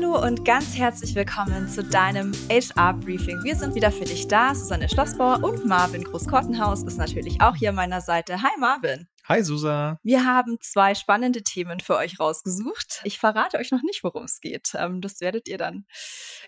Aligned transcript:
Hallo 0.00 0.22
und 0.24 0.44
ganz 0.44 0.76
herzlich 0.76 1.16
willkommen 1.16 1.68
zu 1.68 1.82
deinem 1.82 2.30
HR-Briefing. 2.48 3.42
Wir 3.42 3.56
sind 3.56 3.74
wieder 3.74 3.90
für 3.90 4.04
dich 4.04 4.28
da. 4.28 4.54
Susanne 4.54 4.88
Schlossbauer 4.88 5.42
und 5.42 5.66
Marvin 5.66 6.04
Groß-Kortenhaus 6.04 6.84
ist 6.84 6.98
natürlich 6.98 7.40
auch 7.40 7.56
hier 7.56 7.70
an 7.70 7.74
meiner 7.74 8.00
Seite. 8.00 8.40
Hi 8.40 8.52
Marvin. 8.60 9.08
Hi 9.28 9.42
Susa. 9.42 9.98
Wir 10.04 10.24
haben 10.24 10.58
zwei 10.60 10.94
spannende 10.94 11.42
Themen 11.42 11.80
für 11.80 11.96
euch 11.96 12.20
rausgesucht. 12.20 13.00
Ich 13.02 13.18
verrate 13.18 13.58
euch 13.58 13.72
noch 13.72 13.82
nicht, 13.82 14.04
worum 14.04 14.22
es 14.22 14.40
geht. 14.40 14.70
Ähm, 14.76 15.00
das 15.00 15.20
werdet 15.20 15.48
ihr 15.48 15.58
dann 15.58 15.84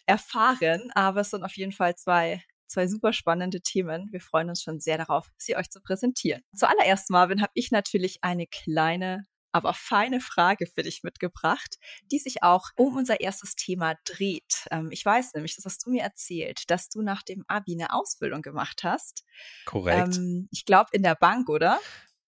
erfahren. 0.07 0.93
Aber 0.95 1.23
es 1.23 1.31
sind 1.31 1.43
auf 1.43 1.57
jeden 1.57 1.73
Fall 1.73 1.97
zwei 1.97 2.45
zwei 2.69 2.87
super 2.87 3.13
spannende 3.13 3.61
Themen. 3.61 4.11
Wir 4.13 4.21
freuen 4.21 4.49
uns 4.49 4.63
schon 4.63 4.79
sehr 4.79 4.97
darauf, 4.97 5.29
sie 5.37 5.57
euch 5.57 5.71
zu 5.71 5.81
präsentieren. 5.81 6.43
Zuallererst, 6.55 7.11
Marvin, 7.11 7.43
habe 7.43 7.51
ich 7.55 7.73
natürlich 7.73 8.19
eine 8.23 8.47
kleine 8.47 9.27
aber 9.53 9.75
feine 9.75 10.21
Frage 10.21 10.67
für 10.67 10.83
dich 10.83 11.03
mitgebracht, 11.03 11.77
die 12.11 12.19
sich 12.19 12.43
auch 12.43 12.71
um 12.77 12.97
unser 12.97 13.21
erstes 13.21 13.55
Thema 13.55 13.95
dreht. 14.05 14.67
Ähm, 14.71 14.89
ich 14.91 15.05
weiß 15.05 15.35
nämlich, 15.35 15.57
das 15.57 15.65
hast 15.65 15.87
du 15.87 15.91
mir 15.91 16.03
erzählt, 16.03 16.71
dass 16.71 16.89
du 16.89 17.03
nach 17.03 17.23
dem 17.23 17.45
Abi 17.49 17.75
eine 17.75 17.93
Ausbildung 17.93 18.43
gemacht 18.43 18.83
hast. 18.85 19.25
Korrekt. 19.67 20.17
Ähm, 20.17 20.49
ich 20.51 20.65
glaube 20.65 20.91
in 20.93 21.03
der 21.03 21.15
Bank, 21.15 21.49
oder? 21.49 21.79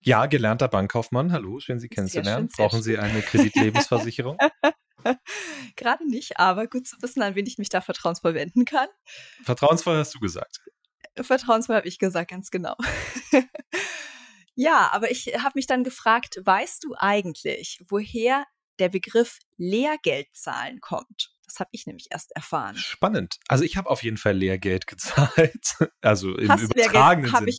Ja, 0.01 0.27
gelernter 0.27 0.69
Bankkaufmann. 0.69 1.31
Hallo, 1.31 1.61
schön 1.61 1.79
Sie 1.79 1.89
kennenzulernen. 1.89 2.49
Schön, 2.49 2.65
Brauchen 2.65 2.83
Sie 2.83 2.99
eine 2.99 3.23
Kreditlebensversicherung? 3.23 4.37
Gerade 5.77 6.09
nicht, 6.09 6.39
aber 6.39 6.67
gut 6.67 6.87
zu 6.87 6.97
wissen, 7.03 7.23
an 7.23 7.35
wen 7.35 7.47
ich 7.47 7.59
mich 7.59 7.69
da 7.69 7.81
vertrauensvoll 7.81 8.35
wenden 8.35 8.65
kann. 8.65 8.89
Vertrauensvoll 9.45 9.97
hast 9.97 10.15
du 10.15 10.21
gesagt. 10.21 10.61
Vertrauensvoll 11.21 11.77
habe 11.77 11.89
ich 11.89 11.99
gesagt, 11.99 12.31
ganz 12.31 12.51
genau. 12.51 12.77
Ja, 14.55 14.91
aber 14.93 15.11
ich 15.11 15.27
habe 15.39 15.53
mich 15.55 15.67
dann 15.67 15.85
gefragt, 15.85 16.41
weißt 16.45 16.85
du 16.85 16.95
eigentlich, 16.97 17.81
woher 17.89 18.45
der 18.79 18.89
Begriff 18.89 19.39
Lehrgeldzahlen 19.57 20.81
kommt? 20.81 21.31
Das 21.47 21.61
habe 21.61 21.71
ich 21.73 21.87
nämlich 21.87 22.09
erst 22.11 22.33
erfahren. 22.35 22.77
Spannend. 22.77 23.37
Also 23.49 23.65
ich 23.65 23.77
habe 23.77 23.91
auf 23.91 24.03
jeden 24.03 24.17
Fall 24.17 24.35
Lehrgeld 24.37 24.87
gezahlt. 24.87 25.77
Also 26.01 26.37
im 26.37 26.51
Hast 26.51 26.63
übertragenen 26.63 27.31
Sinn. 27.35 27.49
Ich, 27.49 27.59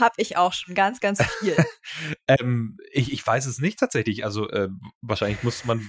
habe 0.00 0.14
ich 0.18 0.36
auch 0.36 0.52
schon 0.52 0.74
ganz, 0.74 1.00
ganz 1.00 1.22
viel. 1.38 1.56
ähm, 2.28 2.78
ich, 2.92 3.12
ich 3.12 3.26
weiß 3.26 3.46
es 3.46 3.58
nicht 3.58 3.78
tatsächlich. 3.78 4.24
Also 4.24 4.48
äh, 4.50 4.68
wahrscheinlich 5.00 5.42
musste 5.42 5.66
man, 5.66 5.88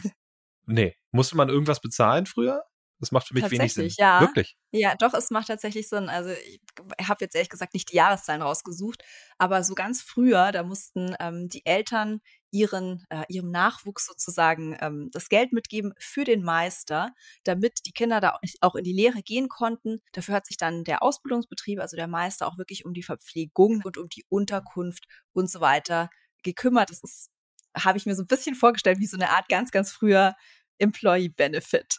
nee, 0.65 0.95
musste 1.11 1.35
man 1.35 1.49
irgendwas 1.49 1.81
bezahlen 1.81 2.25
früher? 2.25 2.63
Das 2.99 3.11
macht 3.11 3.27
für 3.27 3.35
mich 3.35 3.49
wenig 3.51 3.73
Sinn. 3.73 3.91
Ja. 3.97 4.21
Wirklich. 4.21 4.57
Ja, 4.71 4.95
doch, 4.95 5.13
es 5.13 5.29
macht 5.29 5.47
tatsächlich 5.47 5.87
Sinn. 5.87 6.09
Also 6.09 6.31
ich 6.31 6.59
habe 7.07 7.23
jetzt 7.23 7.35
ehrlich 7.35 7.49
gesagt 7.49 7.73
nicht 7.73 7.91
die 7.91 7.97
Jahreszahlen 7.97 8.41
rausgesucht, 8.41 9.03
aber 9.37 9.63
so 9.63 9.75
ganz 9.75 10.01
früher, 10.01 10.51
da 10.51 10.63
mussten 10.63 11.15
ähm, 11.19 11.47
die 11.47 11.65
Eltern 11.65 12.21
ihren, 12.51 13.05
äh, 13.09 13.23
ihrem 13.27 13.51
Nachwuchs 13.51 14.07
sozusagen 14.07 14.75
ähm, 14.81 15.09
das 15.11 15.29
Geld 15.29 15.51
mitgeben 15.53 15.93
für 15.99 16.23
den 16.23 16.43
Meister, 16.43 17.11
damit 17.43 17.81
die 17.85 17.91
Kinder 17.91 18.19
da 18.19 18.39
auch 18.61 18.75
in 18.75 18.83
die 18.83 18.93
Lehre 18.93 19.21
gehen 19.21 19.47
konnten. 19.47 19.99
Dafür 20.13 20.35
hat 20.35 20.47
sich 20.47 20.57
dann 20.57 20.83
der 20.83 21.03
Ausbildungsbetrieb, 21.03 21.79
also 21.79 21.97
der 21.97 22.07
Meister, 22.07 22.47
auch 22.47 22.57
wirklich 22.57 22.85
um 22.85 22.93
die 22.93 23.03
Verpflegung 23.03 23.81
und 23.83 23.97
um 23.97 24.09
die 24.09 24.25
Unterkunft 24.29 25.05
und 25.33 25.51
so 25.51 25.61
weiter 25.61 26.09
gekümmert. 26.43 26.89
Das 26.89 27.03
ist 27.03 27.29
habe 27.75 27.97
ich 27.99 28.05
mir 28.05 28.15
so 28.15 28.23
ein 28.23 28.27
bisschen 28.27 28.55
vorgestellt, 28.55 28.99
wie 28.99 29.05
so 29.05 29.17
eine 29.17 29.29
Art 29.29 29.47
ganz, 29.49 29.69
ganz 29.71 29.91
früher 29.91 30.35
Employee 30.79 31.29
Benefit. 31.29 31.97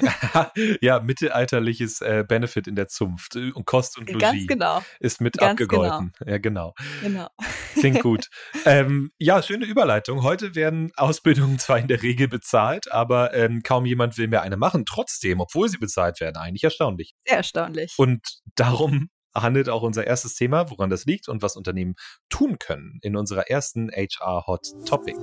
ja, 0.80 1.00
mittelalterliches 1.00 2.00
äh, 2.00 2.24
Benefit 2.26 2.66
in 2.66 2.76
der 2.76 2.88
Zunft 2.88 3.36
äh, 3.36 3.50
und 3.52 3.64
Kost 3.64 3.98
und 3.98 4.08
Logis 4.08 4.20
Ganz 4.20 4.46
genau. 4.46 4.82
ist 5.00 5.20
mit 5.20 5.38
Ganz 5.38 5.52
abgegolten. 5.52 6.12
Genau. 6.18 6.30
Ja, 6.30 6.38
genau. 6.38 6.74
Genau. 7.02 7.28
Klingt 7.74 8.02
gut. 8.02 8.28
ähm, 8.64 9.10
ja, 9.18 9.42
schöne 9.42 9.64
Überleitung. 9.64 10.22
Heute 10.22 10.54
werden 10.54 10.92
Ausbildungen 10.96 11.58
zwar 11.58 11.78
in 11.78 11.88
der 11.88 12.02
Regel 12.02 12.28
bezahlt, 12.28 12.90
aber 12.92 13.34
ähm, 13.34 13.62
kaum 13.62 13.86
jemand 13.86 14.18
will 14.18 14.28
mehr 14.28 14.42
eine 14.42 14.56
machen. 14.56 14.84
Trotzdem, 14.86 15.40
obwohl 15.40 15.68
sie 15.68 15.78
bezahlt 15.78 16.20
werden, 16.20 16.36
eigentlich 16.36 16.64
erstaunlich. 16.64 17.14
Sehr 17.26 17.38
erstaunlich. 17.38 17.94
Und 17.96 18.40
darum 18.54 19.10
handelt 19.34 19.68
auch 19.68 19.82
unser 19.82 20.06
erstes 20.06 20.34
Thema, 20.34 20.70
woran 20.70 20.90
das 20.90 21.04
liegt 21.04 21.28
und 21.28 21.42
was 21.42 21.56
Unternehmen 21.56 21.94
tun 22.28 22.58
können 22.58 22.98
in 23.02 23.16
unserer 23.16 23.48
ersten 23.48 23.90
HR 23.90 24.46
Hot 24.46 24.66
Topic. 24.84 25.16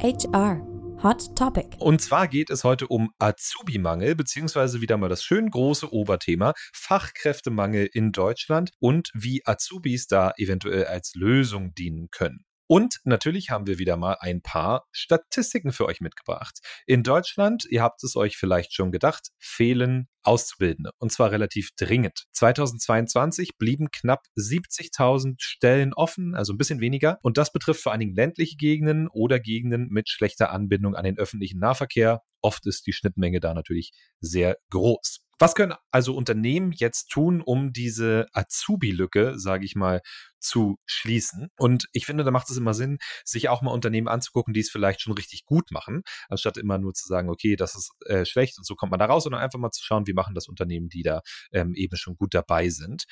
HR 0.00 0.71
Hot 1.02 1.34
Topic. 1.34 1.76
Und 1.80 2.00
zwar 2.00 2.28
geht 2.28 2.48
es 2.48 2.62
heute 2.62 2.86
um 2.86 3.10
Azubi-Mangel, 3.18 4.14
beziehungsweise 4.14 4.80
wieder 4.80 4.96
mal 4.98 5.08
das 5.08 5.24
schön 5.24 5.50
große 5.50 5.92
Oberthema 5.92 6.52
Fachkräftemangel 6.72 7.88
in 7.92 8.12
Deutschland 8.12 8.70
und 8.78 9.10
wie 9.12 9.42
Azubis 9.44 10.06
da 10.06 10.32
eventuell 10.36 10.84
als 10.84 11.14
Lösung 11.16 11.74
dienen 11.74 12.08
können. 12.12 12.44
Und 12.66 13.00
natürlich 13.04 13.50
haben 13.50 13.66
wir 13.66 13.78
wieder 13.78 13.96
mal 13.96 14.16
ein 14.20 14.40
paar 14.42 14.86
Statistiken 14.92 15.72
für 15.72 15.86
euch 15.86 16.00
mitgebracht. 16.00 16.60
In 16.86 17.02
Deutschland, 17.02 17.64
ihr 17.68 17.82
habt 17.82 18.02
es 18.04 18.16
euch 18.16 18.36
vielleicht 18.36 18.72
schon 18.72 18.92
gedacht, 18.92 19.28
fehlen 19.38 20.08
Auszubildende. 20.22 20.92
Und 20.98 21.12
zwar 21.12 21.32
relativ 21.32 21.70
dringend. 21.76 22.24
2022 22.32 23.58
blieben 23.58 23.90
knapp 23.90 24.26
70.000 24.38 25.34
Stellen 25.38 25.92
offen, 25.94 26.34
also 26.34 26.52
ein 26.52 26.58
bisschen 26.58 26.80
weniger. 26.80 27.18
Und 27.22 27.38
das 27.38 27.52
betrifft 27.52 27.82
vor 27.82 27.92
allen 27.92 28.00
Dingen 28.00 28.14
ländliche 28.14 28.56
Gegenden 28.56 29.08
oder 29.08 29.40
Gegenden 29.40 29.88
mit 29.90 30.08
schlechter 30.08 30.50
Anbindung 30.52 30.94
an 30.94 31.04
den 31.04 31.18
öffentlichen 31.18 31.58
Nahverkehr. 31.58 32.22
Oft 32.40 32.66
ist 32.66 32.86
die 32.86 32.92
Schnittmenge 32.92 33.40
da 33.40 33.52
natürlich 33.54 33.92
sehr 34.20 34.56
groß. 34.70 35.20
Was 35.38 35.56
können 35.56 35.74
also 35.90 36.14
Unternehmen 36.14 36.70
jetzt 36.70 37.08
tun, 37.08 37.40
um 37.40 37.72
diese 37.72 38.26
Azubi-Lücke, 38.32 39.40
sage 39.40 39.64
ich 39.64 39.74
mal, 39.74 40.00
zu 40.42 40.76
schließen? 40.86 41.48
Und 41.58 41.86
ich 41.92 42.06
finde, 42.06 42.24
da 42.24 42.30
macht 42.30 42.50
es 42.50 42.56
immer 42.56 42.74
Sinn, 42.74 42.98
sich 43.24 43.48
auch 43.48 43.62
mal 43.62 43.70
Unternehmen 43.70 44.08
anzugucken, 44.08 44.54
die 44.54 44.60
es 44.60 44.70
vielleicht 44.70 45.00
schon 45.00 45.14
richtig 45.14 45.44
gut 45.46 45.70
machen, 45.70 46.02
anstatt 46.28 46.56
immer 46.56 46.78
nur 46.78 46.94
zu 46.94 47.06
sagen, 47.06 47.30
okay, 47.30 47.56
das 47.56 47.74
ist 47.74 47.92
äh, 48.06 48.24
schlecht 48.24 48.58
und 48.58 48.66
so 48.66 48.74
kommt 48.74 48.90
man 48.90 49.00
da 49.00 49.06
raus, 49.06 49.24
sondern 49.24 49.40
einfach 49.40 49.58
mal 49.58 49.70
zu 49.70 49.84
schauen, 49.84 50.06
wie 50.06 50.12
machen 50.12 50.34
das 50.34 50.48
Unternehmen, 50.48 50.88
die 50.88 51.02
da 51.02 51.22
ähm, 51.52 51.74
eben 51.74 51.96
schon 51.96 52.16
gut 52.16 52.34
dabei 52.34 52.68
sind. 52.68 53.04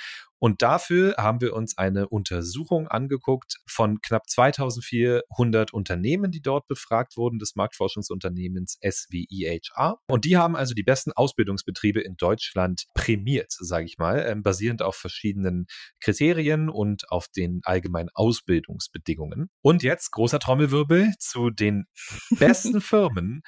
Und 0.42 0.62
dafür 0.62 1.14
haben 1.18 1.42
wir 1.42 1.54
uns 1.54 1.76
eine 1.76 2.08
Untersuchung 2.08 2.88
angeguckt 2.88 3.58
von 3.66 4.00
knapp 4.00 4.28
2400 4.28 5.74
Unternehmen, 5.74 6.30
die 6.30 6.40
dort 6.40 6.66
befragt 6.66 7.18
wurden, 7.18 7.38
des 7.38 7.56
Marktforschungsunternehmens 7.56 8.78
SWIHR. 8.82 9.98
Und 10.08 10.24
die 10.24 10.38
haben 10.38 10.56
also 10.56 10.72
die 10.72 10.82
besten 10.82 11.12
Ausbildungsbetriebe 11.12 12.00
in 12.00 12.16
Deutschland 12.16 12.86
prämiert, 12.94 13.52
sage 13.52 13.84
ich 13.84 13.98
mal, 13.98 14.24
ähm, 14.26 14.42
basierend 14.42 14.80
auf 14.80 14.96
verschiedenen 14.96 15.66
Kriterien 16.00 16.70
und 16.70 17.10
auf 17.12 17.19
den 17.28 17.60
allgemeinen 17.64 18.08
Ausbildungsbedingungen. 18.14 19.50
Und 19.62 19.82
jetzt 19.82 20.10
großer 20.12 20.38
Trommelwirbel 20.38 21.14
zu 21.18 21.50
den 21.50 21.86
besten 22.30 22.80
Firmen 22.80 23.42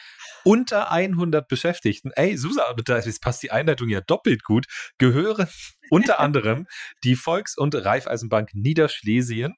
unter 0.44 0.90
100 0.90 1.48
Beschäftigten. 1.48 2.10
Ey, 2.14 2.36
Susa, 2.36 2.74
jetzt 2.88 3.22
passt 3.22 3.42
die 3.42 3.50
Einleitung 3.50 3.88
ja 3.88 4.00
doppelt 4.00 4.44
gut, 4.44 4.66
gehören 4.98 5.48
unter 5.90 6.20
anderem 6.20 6.66
die 7.04 7.16
Volks- 7.16 7.56
und 7.56 7.74
Raiffeisenbank 7.74 8.50
Niederschlesien 8.54 9.54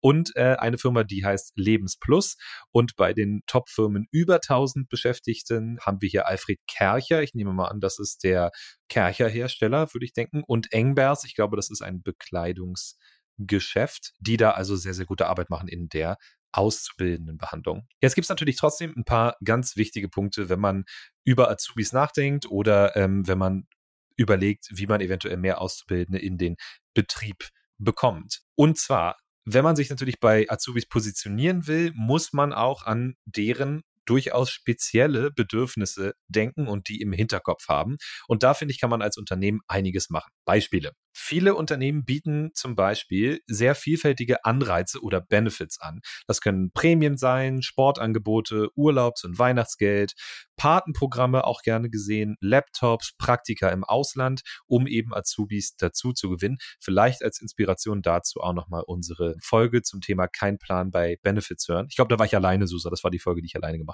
und 0.00 0.34
äh, 0.36 0.56
eine 0.56 0.78
Firma, 0.78 1.04
die 1.04 1.24
heißt 1.24 1.52
Lebensplus. 1.56 2.36
Und 2.70 2.96
bei 2.96 3.12
den 3.12 3.42
Top-Firmen 3.46 4.06
über 4.10 4.36
1000 4.36 4.88
Beschäftigten 4.88 5.78
haben 5.80 6.00
wir 6.00 6.08
hier 6.08 6.26
Alfred 6.26 6.60
Kercher. 6.66 7.22
Ich 7.22 7.34
nehme 7.34 7.52
mal 7.52 7.68
an, 7.68 7.80
das 7.80 7.98
ist 7.98 8.24
der 8.24 8.50
Kercher-Hersteller, 8.88 9.92
würde 9.92 10.04
ich 10.04 10.12
denken. 10.12 10.42
Und 10.46 10.72
Engbers, 10.72 11.24
ich 11.24 11.34
glaube, 11.34 11.56
das 11.56 11.70
ist 11.70 11.82
ein 11.82 12.02
Bekleidungsgeschäft, 13.36 14.12
die 14.18 14.36
da 14.36 14.52
also 14.52 14.76
sehr, 14.76 14.94
sehr 14.94 15.06
gute 15.06 15.26
Arbeit 15.26 15.50
machen 15.50 15.68
in 15.68 15.88
der 15.88 16.18
auszubildenden 16.52 17.36
Behandlung. 17.36 17.86
Jetzt 18.00 18.14
gibt 18.14 18.26
es 18.26 18.28
natürlich 18.28 18.56
trotzdem 18.56 18.94
ein 18.96 19.04
paar 19.04 19.36
ganz 19.44 19.76
wichtige 19.76 20.08
Punkte, 20.08 20.48
wenn 20.48 20.60
man 20.60 20.84
über 21.24 21.50
Azubis 21.50 21.92
nachdenkt 21.92 22.46
oder 22.46 22.96
ähm, 22.96 23.26
wenn 23.26 23.38
man 23.38 23.66
überlegt, 24.16 24.68
wie 24.70 24.86
man 24.86 25.00
eventuell 25.00 25.36
mehr 25.36 25.60
Auszubildende 25.60 26.20
in 26.20 26.38
den 26.38 26.56
Betrieb 26.94 27.48
bekommt. 27.78 28.42
Und 28.54 28.78
zwar, 28.78 29.16
wenn 29.44 29.64
man 29.64 29.74
sich 29.74 29.90
natürlich 29.90 30.20
bei 30.20 30.46
Azubis 30.48 30.86
positionieren 30.86 31.66
will, 31.66 31.92
muss 31.96 32.32
man 32.32 32.52
auch 32.52 32.84
an 32.84 33.16
deren 33.24 33.82
durchaus 34.06 34.50
spezielle 34.50 35.30
Bedürfnisse 35.30 36.14
denken 36.28 36.66
und 36.66 36.88
die 36.88 37.00
im 37.00 37.12
Hinterkopf 37.12 37.68
haben. 37.68 37.96
Und 38.28 38.42
da 38.42 38.54
finde 38.54 38.72
ich, 38.72 38.80
kann 38.80 38.90
man 38.90 39.02
als 39.02 39.16
Unternehmen 39.16 39.60
einiges 39.68 40.10
machen. 40.10 40.30
Beispiele. 40.44 40.92
Viele 41.16 41.54
Unternehmen 41.54 42.04
bieten 42.04 42.50
zum 42.54 42.74
Beispiel 42.74 43.40
sehr 43.46 43.76
vielfältige 43.76 44.44
Anreize 44.44 45.00
oder 45.00 45.20
Benefits 45.20 45.80
an. 45.80 46.00
Das 46.26 46.40
können 46.40 46.72
Prämien 46.72 47.16
sein, 47.16 47.62
Sportangebote, 47.62 48.68
Urlaubs- 48.74 49.22
und 49.22 49.38
Weihnachtsgeld, 49.38 50.14
Patenprogramme 50.56 51.44
auch 51.44 51.62
gerne 51.62 51.88
gesehen, 51.88 52.36
Laptops, 52.40 53.12
Praktika 53.16 53.68
im 53.68 53.84
Ausland, 53.84 54.42
um 54.66 54.88
eben 54.88 55.14
Azubis 55.14 55.76
dazu 55.76 56.12
zu 56.12 56.30
gewinnen. 56.30 56.58
Vielleicht 56.80 57.22
als 57.22 57.40
Inspiration 57.40 58.02
dazu 58.02 58.40
auch 58.40 58.52
nochmal 58.52 58.82
unsere 58.84 59.36
Folge 59.40 59.82
zum 59.82 60.00
Thema 60.00 60.26
Kein 60.26 60.58
Plan 60.58 60.90
bei 60.90 61.16
Benefits 61.22 61.68
hören. 61.68 61.86
Ich 61.88 61.96
glaube, 61.96 62.12
da 62.12 62.18
war 62.18 62.26
ich 62.26 62.34
alleine, 62.34 62.66
Susa. 62.66 62.90
Das 62.90 63.04
war 63.04 63.12
die 63.12 63.20
Folge, 63.20 63.40
die 63.40 63.46
ich 63.46 63.56
alleine 63.56 63.78
gemacht 63.78 63.93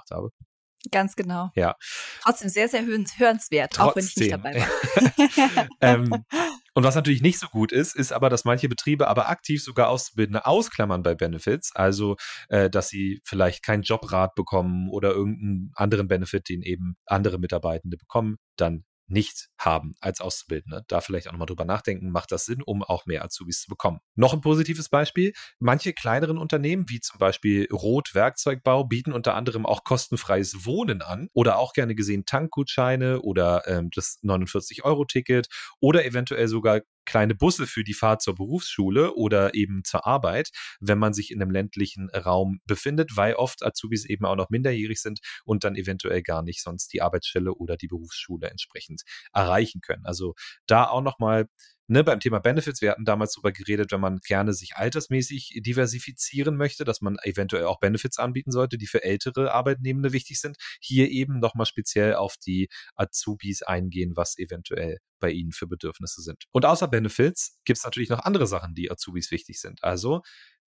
Ganz 0.89 1.15
genau. 1.15 1.51
Ja. 1.55 1.75
Trotzdem 2.23 2.49
sehr, 2.49 2.67
sehr 2.67 2.83
hörenswert, 2.85 3.73
Trotzdem. 3.73 3.89
auch 3.89 3.95
wenn 3.95 4.05
ich 4.05 4.15
nicht 4.17 4.31
dabei 4.31 4.55
war. 4.55 5.67
ähm, 5.81 6.25
Und 6.73 6.83
was 6.83 6.95
natürlich 6.95 7.21
nicht 7.21 7.37
so 7.37 7.47
gut 7.47 7.71
ist, 7.71 7.95
ist 7.95 8.13
aber, 8.13 8.29
dass 8.29 8.45
manche 8.45 8.69
Betriebe 8.69 9.07
aber 9.07 9.29
aktiv 9.29 9.61
sogar 9.61 9.89
Auszubildende 9.89 10.45
ausklammern 10.45 11.03
bei 11.03 11.15
Benefits. 11.15 11.75
Also, 11.75 12.15
äh, 12.47 12.69
dass 12.69 12.87
sie 12.87 13.21
vielleicht 13.25 13.63
keinen 13.63 13.83
Jobrat 13.83 14.35
bekommen 14.35 14.89
oder 14.89 15.11
irgendeinen 15.11 15.71
anderen 15.75 16.07
Benefit, 16.07 16.47
den 16.47 16.61
eben 16.61 16.95
andere 17.05 17.39
Mitarbeitende 17.39 17.97
bekommen, 17.97 18.37
dann 18.55 18.85
nicht 19.11 19.49
haben 19.57 19.93
als 19.99 20.21
Auszubildende. 20.21 20.83
Da 20.87 21.01
vielleicht 21.01 21.27
auch 21.27 21.31
nochmal 21.31 21.45
drüber 21.45 21.65
nachdenken, 21.65 22.09
macht 22.09 22.31
das 22.31 22.45
Sinn, 22.45 22.61
um 22.63 22.81
auch 22.83 23.05
mehr 23.05 23.23
Azubis 23.23 23.61
zu 23.61 23.69
bekommen. 23.69 23.99
Noch 24.15 24.33
ein 24.33 24.41
positives 24.41 24.89
Beispiel. 24.89 25.33
Manche 25.59 25.93
kleineren 25.93 26.37
Unternehmen, 26.37 26.85
wie 26.87 27.01
zum 27.01 27.19
Beispiel 27.19 27.67
Rot 27.71 28.15
Werkzeugbau, 28.15 28.85
bieten 28.85 29.11
unter 29.11 29.35
anderem 29.35 29.65
auch 29.65 29.83
kostenfreies 29.83 30.65
Wohnen 30.65 31.01
an 31.01 31.27
oder 31.33 31.57
auch 31.57 31.73
gerne 31.73 31.93
gesehen 31.93 32.25
Tankgutscheine 32.25 33.21
oder 33.21 33.67
ähm, 33.67 33.89
das 33.93 34.19
49-Euro-Ticket 34.23 35.47
oder 35.79 36.05
eventuell 36.05 36.47
sogar 36.47 36.81
kleine 37.11 37.35
Busse 37.35 37.67
für 37.67 37.83
die 37.83 37.93
Fahrt 37.93 38.21
zur 38.21 38.35
Berufsschule 38.35 39.15
oder 39.15 39.53
eben 39.53 39.83
zur 39.83 40.07
Arbeit, 40.07 40.49
wenn 40.79 40.97
man 40.97 41.13
sich 41.13 41.29
in 41.29 41.41
einem 41.41 41.51
ländlichen 41.51 42.09
Raum 42.09 42.61
befindet, 42.65 43.17
weil 43.17 43.33
oft 43.33 43.65
Azubis 43.65 44.05
eben 44.05 44.25
auch 44.25 44.37
noch 44.37 44.49
minderjährig 44.49 45.01
sind 45.01 45.19
und 45.43 45.65
dann 45.65 45.75
eventuell 45.75 46.21
gar 46.21 46.41
nicht 46.41 46.63
sonst 46.63 46.93
die 46.93 47.01
Arbeitsstelle 47.01 47.53
oder 47.53 47.75
die 47.75 47.87
Berufsschule 47.87 48.49
entsprechend 48.49 49.01
erreichen 49.33 49.81
können. 49.81 50.05
Also 50.05 50.35
da 50.67 50.85
auch 50.87 51.01
nochmal 51.01 51.47
Ne, 51.91 52.05
beim 52.05 52.21
Thema 52.21 52.39
Benefits, 52.39 52.81
wir 52.81 52.91
hatten 52.91 53.03
damals 53.03 53.33
darüber 53.33 53.51
geredet, 53.51 53.91
wenn 53.91 53.99
man 53.99 54.19
gerne 54.19 54.53
sich 54.53 54.77
altersmäßig 54.77 55.59
diversifizieren 55.61 56.55
möchte, 56.55 56.85
dass 56.85 57.01
man 57.01 57.17
eventuell 57.21 57.65
auch 57.65 57.81
Benefits 57.81 58.17
anbieten 58.17 58.51
sollte, 58.51 58.77
die 58.77 58.87
für 58.87 59.03
ältere 59.03 59.53
Arbeitnehmende 59.53 60.13
wichtig 60.13 60.39
sind. 60.39 60.55
Hier 60.79 61.09
eben 61.11 61.39
nochmal 61.39 61.65
speziell 61.65 62.15
auf 62.15 62.37
die 62.37 62.69
Azubis 62.95 63.61
eingehen, 63.61 64.13
was 64.15 64.37
eventuell 64.37 64.99
bei 65.19 65.31
ihnen 65.31 65.51
für 65.51 65.67
Bedürfnisse 65.67 66.21
sind. 66.21 66.45
Und 66.51 66.63
außer 66.65 66.87
Benefits 66.87 67.59
gibt 67.65 67.79
es 67.79 67.83
natürlich 67.83 68.09
noch 68.09 68.23
andere 68.23 68.47
Sachen, 68.47 68.73
die 68.73 68.89
Azubis 68.89 69.29
wichtig 69.29 69.59
sind. 69.59 69.83
Also 69.83 70.21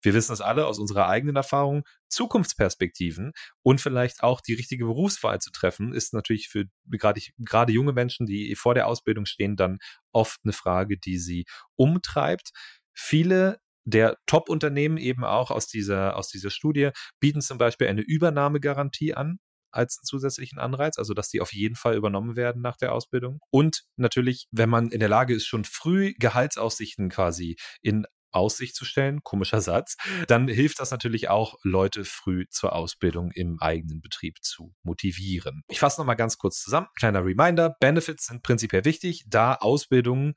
wir 0.05 0.15
wissen 0.15 0.33
das 0.33 0.41
alle 0.41 0.67
aus 0.67 0.79
unserer 0.79 1.09
eigenen 1.09 1.37
Erfahrung, 1.37 1.85
Zukunftsperspektiven 2.09 3.33
und 3.63 3.81
vielleicht 3.81 4.23
auch 4.23 4.41
die 4.41 4.55
richtige 4.55 4.85
Berufswahl 4.85 5.41
zu 5.41 5.51
treffen, 5.51 5.93
ist 5.93 6.13
natürlich 6.13 6.49
für 6.49 6.67
gerade, 6.87 7.21
gerade 7.39 7.73
junge 7.73 7.93
Menschen, 7.93 8.27
die 8.27 8.55
vor 8.55 8.75
der 8.75 8.87
Ausbildung 8.87 9.27
stehen, 9.27 9.57
dann 9.57 9.79
oft 10.13 10.41
eine 10.45 10.53
Frage, 10.53 10.99
die 10.99 11.19
sie 11.19 11.45
umtreibt. 11.77 12.51
Viele 12.93 13.59
der 13.85 14.17
Top-Unternehmen 14.27 14.97
eben 14.97 15.25
auch 15.25 15.51
aus 15.51 15.67
dieser, 15.67 16.17
aus 16.17 16.29
dieser 16.29 16.51
Studie 16.51 16.91
bieten 17.21 17.43
zum 17.43 17.59
Beispiel 17.59 17.89
eine 17.89 18.01
Übernahmegarantie 18.01 19.15
an 19.15 19.39
als 19.75 19.97
zusätzlichen 19.97 20.59
Anreiz, 20.59 20.99
also 20.99 21.15
dass 21.15 21.29
die 21.29 21.41
auf 21.41 21.53
jeden 21.53 21.75
Fall 21.75 21.97
übernommen 21.97 22.37
werden 22.37 22.63
nach 22.63 22.77
der 22.77 22.93
Ausbildung. 22.93 23.41
Und 23.51 23.83
natürlich, 23.97 24.47
wenn 24.53 24.71
man 24.71 24.91
in 24.91 25.01
der 25.01 25.09
Lage 25.09 25.35
ist, 25.35 25.47
schon 25.47 25.65
früh 25.65 26.15
Gehaltsaussichten 26.19 27.09
quasi 27.09 27.57
in 27.83 28.07
Aussicht 28.35 28.75
zu 28.75 28.85
stellen, 28.85 29.23
komischer 29.23 29.61
Satz, 29.61 29.97
dann 30.29 30.49
hilft 30.49 30.81
das 30.81 30.91
natürlich 30.91 31.29
auch, 31.29 31.55
Leute 31.63 32.05
früh 32.05 32.47
zur 32.51 32.75
Ausbildung 32.75 33.31
im 33.33 33.59
eigenen 33.61 34.01
Betrieb 34.01 34.43
zu 34.43 34.75
motivieren. 34.83 35.63
Ich 35.69 35.81
fasse 35.81 36.01
nochmal 36.01 36.17
ganz 36.17 36.39
kurz 36.39 36.63
zusammen. 36.63 36.89
Kleiner 36.97 37.25
Reminder, 37.25 37.77
Benefits 37.81 38.27
sind 38.27 38.43
prinzipiell 38.43 38.85
wichtig, 38.85 39.25
da 39.29 39.55
Ausbildungen 39.55 40.35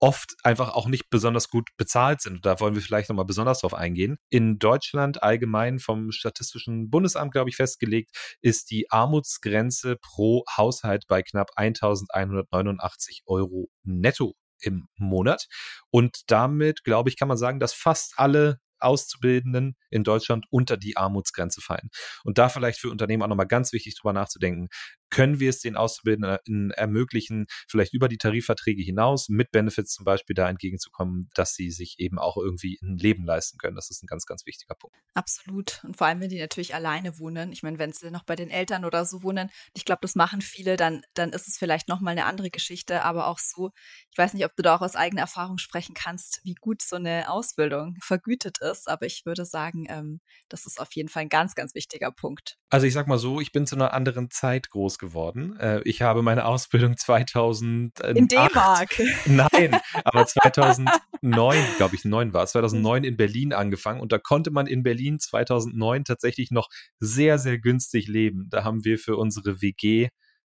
oft 0.00 0.34
einfach 0.42 0.70
auch 0.70 0.86
nicht 0.86 1.10
besonders 1.10 1.50
gut 1.50 1.68
bezahlt 1.76 2.22
sind. 2.22 2.44
Da 2.44 2.58
wollen 2.58 2.74
wir 2.74 2.82
vielleicht 2.82 3.10
nochmal 3.10 3.26
besonders 3.26 3.60
drauf 3.60 3.74
eingehen. 3.74 4.16
In 4.30 4.58
Deutschland 4.58 5.22
allgemein 5.22 5.78
vom 5.78 6.10
Statistischen 6.10 6.90
Bundesamt, 6.90 7.32
glaube 7.32 7.50
ich, 7.50 7.56
festgelegt, 7.56 8.10
ist 8.40 8.70
die 8.70 8.90
Armutsgrenze 8.90 9.96
pro 9.96 10.44
Haushalt 10.56 11.04
bei 11.06 11.22
knapp 11.22 11.50
1189 11.54 13.22
Euro 13.26 13.68
netto 13.82 14.34
im 14.62 14.88
Monat. 14.96 15.46
Und 15.90 16.30
damit, 16.30 16.84
glaube 16.84 17.08
ich, 17.10 17.16
kann 17.16 17.28
man 17.28 17.36
sagen, 17.36 17.60
dass 17.60 17.72
fast 17.72 18.14
alle 18.16 18.60
Auszubildenden 18.80 19.76
in 19.90 20.04
Deutschland 20.04 20.46
unter 20.50 20.76
die 20.76 20.96
Armutsgrenze 20.96 21.60
fallen. 21.60 21.90
Und 22.24 22.38
da 22.38 22.48
vielleicht 22.48 22.80
für 22.80 22.90
Unternehmen 22.90 23.22
auch 23.22 23.28
nochmal 23.28 23.46
ganz 23.46 23.72
wichtig 23.72 23.96
drüber 23.96 24.12
nachzudenken, 24.12 24.68
können 25.10 25.40
wir 25.40 25.50
es 25.50 25.60
den 25.60 25.76
Auszubildenden 25.76 26.70
ermöglichen, 26.70 27.46
vielleicht 27.68 27.92
über 27.92 28.08
die 28.08 28.18
Tarifverträge 28.18 28.82
hinaus 28.82 29.28
mit 29.28 29.50
Benefits 29.50 29.92
zum 29.94 30.04
Beispiel 30.04 30.34
da 30.34 30.48
entgegenzukommen, 30.48 31.28
dass 31.34 31.54
sie 31.54 31.70
sich 31.70 31.96
eben 31.98 32.18
auch 32.18 32.36
irgendwie 32.36 32.78
ein 32.82 32.96
Leben 32.96 33.24
leisten 33.24 33.58
können. 33.58 33.76
Das 33.76 33.90
ist 33.90 34.02
ein 34.02 34.06
ganz, 34.06 34.26
ganz 34.26 34.46
wichtiger 34.46 34.74
Punkt. 34.74 34.96
Absolut. 35.14 35.82
Und 35.84 35.96
vor 35.96 36.06
allem, 36.06 36.20
wenn 36.20 36.28
die 36.28 36.38
natürlich 36.38 36.74
alleine 36.74 37.18
wohnen. 37.18 37.52
Ich 37.52 37.62
meine, 37.62 37.78
wenn 37.78 37.92
sie 37.92 38.10
noch 38.10 38.24
bei 38.24 38.36
den 38.36 38.50
Eltern 38.50 38.84
oder 38.84 39.04
so 39.04 39.22
wohnen, 39.22 39.50
ich 39.74 39.84
glaube, 39.84 40.00
das 40.02 40.14
machen 40.14 40.40
viele, 40.40 40.76
dann, 40.76 41.02
dann 41.14 41.30
ist 41.30 41.48
es 41.48 41.58
vielleicht 41.58 41.88
nochmal 41.88 42.12
eine 42.12 42.26
andere 42.26 42.50
Geschichte. 42.50 43.02
Aber 43.02 43.26
auch 43.26 43.38
so, 43.38 43.70
ich 44.10 44.18
weiß 44.18 44.34
nicht, 44.34 44.44
ob 44.44 44.54
du 44.56 44.62
da 44.62 44.76
auch 44.76 44.80
aus 44.80 44.96
eigener 44.96 45.22
Erfahrung 45.22 45.58
sprechen 45.58 45.94
kannst, 45.94 46.40
wie 46.44 46.54
gut 46.54 46.82
so 46.82 46.96
eine 46.96 47.30
Ausbildung 47.30 47.96
vergütet 48.00 48.58
ist. 48.60 48.88
Aber 48.88 49.06
ich 49.06 49.26
würde 49.26 49.44
sagen, 49.44 49.86
ähm, 49.88 50.20
das 50.48 50.66
ist 50.66 50.80
auf 50.80 50.92
jeden 50.92 51.08
Fall 51.08 51.22
ein 51.22 51.28
ganz, 51.28 51.54
ganz 51.54 51.74
wichtiger 51.74 52.12
Punkt. 52.12 52.58
Also 52.70 52.86
ich 52.86 52.92
sag 52.92 53.08
mal 53.08 53.18
so, 53.18 53.40
ich 53.40 53.52
bin 53.52 53.66
zu 53.66 53.74
einer 53.74 53.92
anderen 53.92 54.30
Zeit 54.30 54.70
groß 54.70 54.98
geworden. 55.00 55.58
Äh, 55.58 55.80
ich 55.84 56.02
habe 56.02 56.22
meine 56.22 56.44
Ausbildung 56.44 56.96
2000 56.96 57.98
in 58.00 58.28
D-Mark. 58.28 59.00
Nein, 59.26 59.80
aber 60.04 60.26
2009, 60.26 61.00
glaube 61.76 61.96
ich, 61.96 62.04
9 62.04 62.32
war 62.32 62.44
es, 62.44 62.52
2009 62.52 63.04
in 63.04 63.16
Berlin 63.16 63.52
angefangen 63.52 64.00
und 64.00 64.12
da 64.12 64.18
konnte 64.18 64.50
man 64.50 64.66
in 64.66 64.82
Berlin 64.82 65.18
2009 65.18 66.04
tatsächlich 66.04 66.50
noch 66.50 66.68
sehr, 66.98 67.38
sehr 67.38 67.58
günstig 67.58 68.06
leben. 68.06 68.46
Da 68.50 68.62
haben 68.62 68.84
wir 68.84 68.98
für 68.98 69.16
unsere 69.16 69.60
WG 69.60 70.10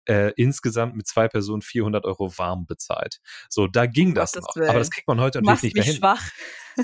äh, 0.06 0.32
insgesamt 0.36 0.96
mit 0.96 1.06
zwei 1.06 1.28
Personen 1.28 1.62
400 1.62 2.04
Euro 2.04 2.36
warm 2.38 2.66
bezahlt. 2.66 3.20
So, 3.48 3.66
da 3.66 3.86
ging 3.86 4.14
das 4.14 4.34
noch. 4.34 4.56
Willen. 4.56 4.68
Aber 4.68 4.78
das 4.78 4.90
kriegt 4.90 5.08
man 5.08 5.20
heute 5.20 5.42
natürlich 5.42 5.74
nicht 5.74 5.76
mehr 5.76 5.84
hin. 5.84 5.96
Schwach. 5.96 6.30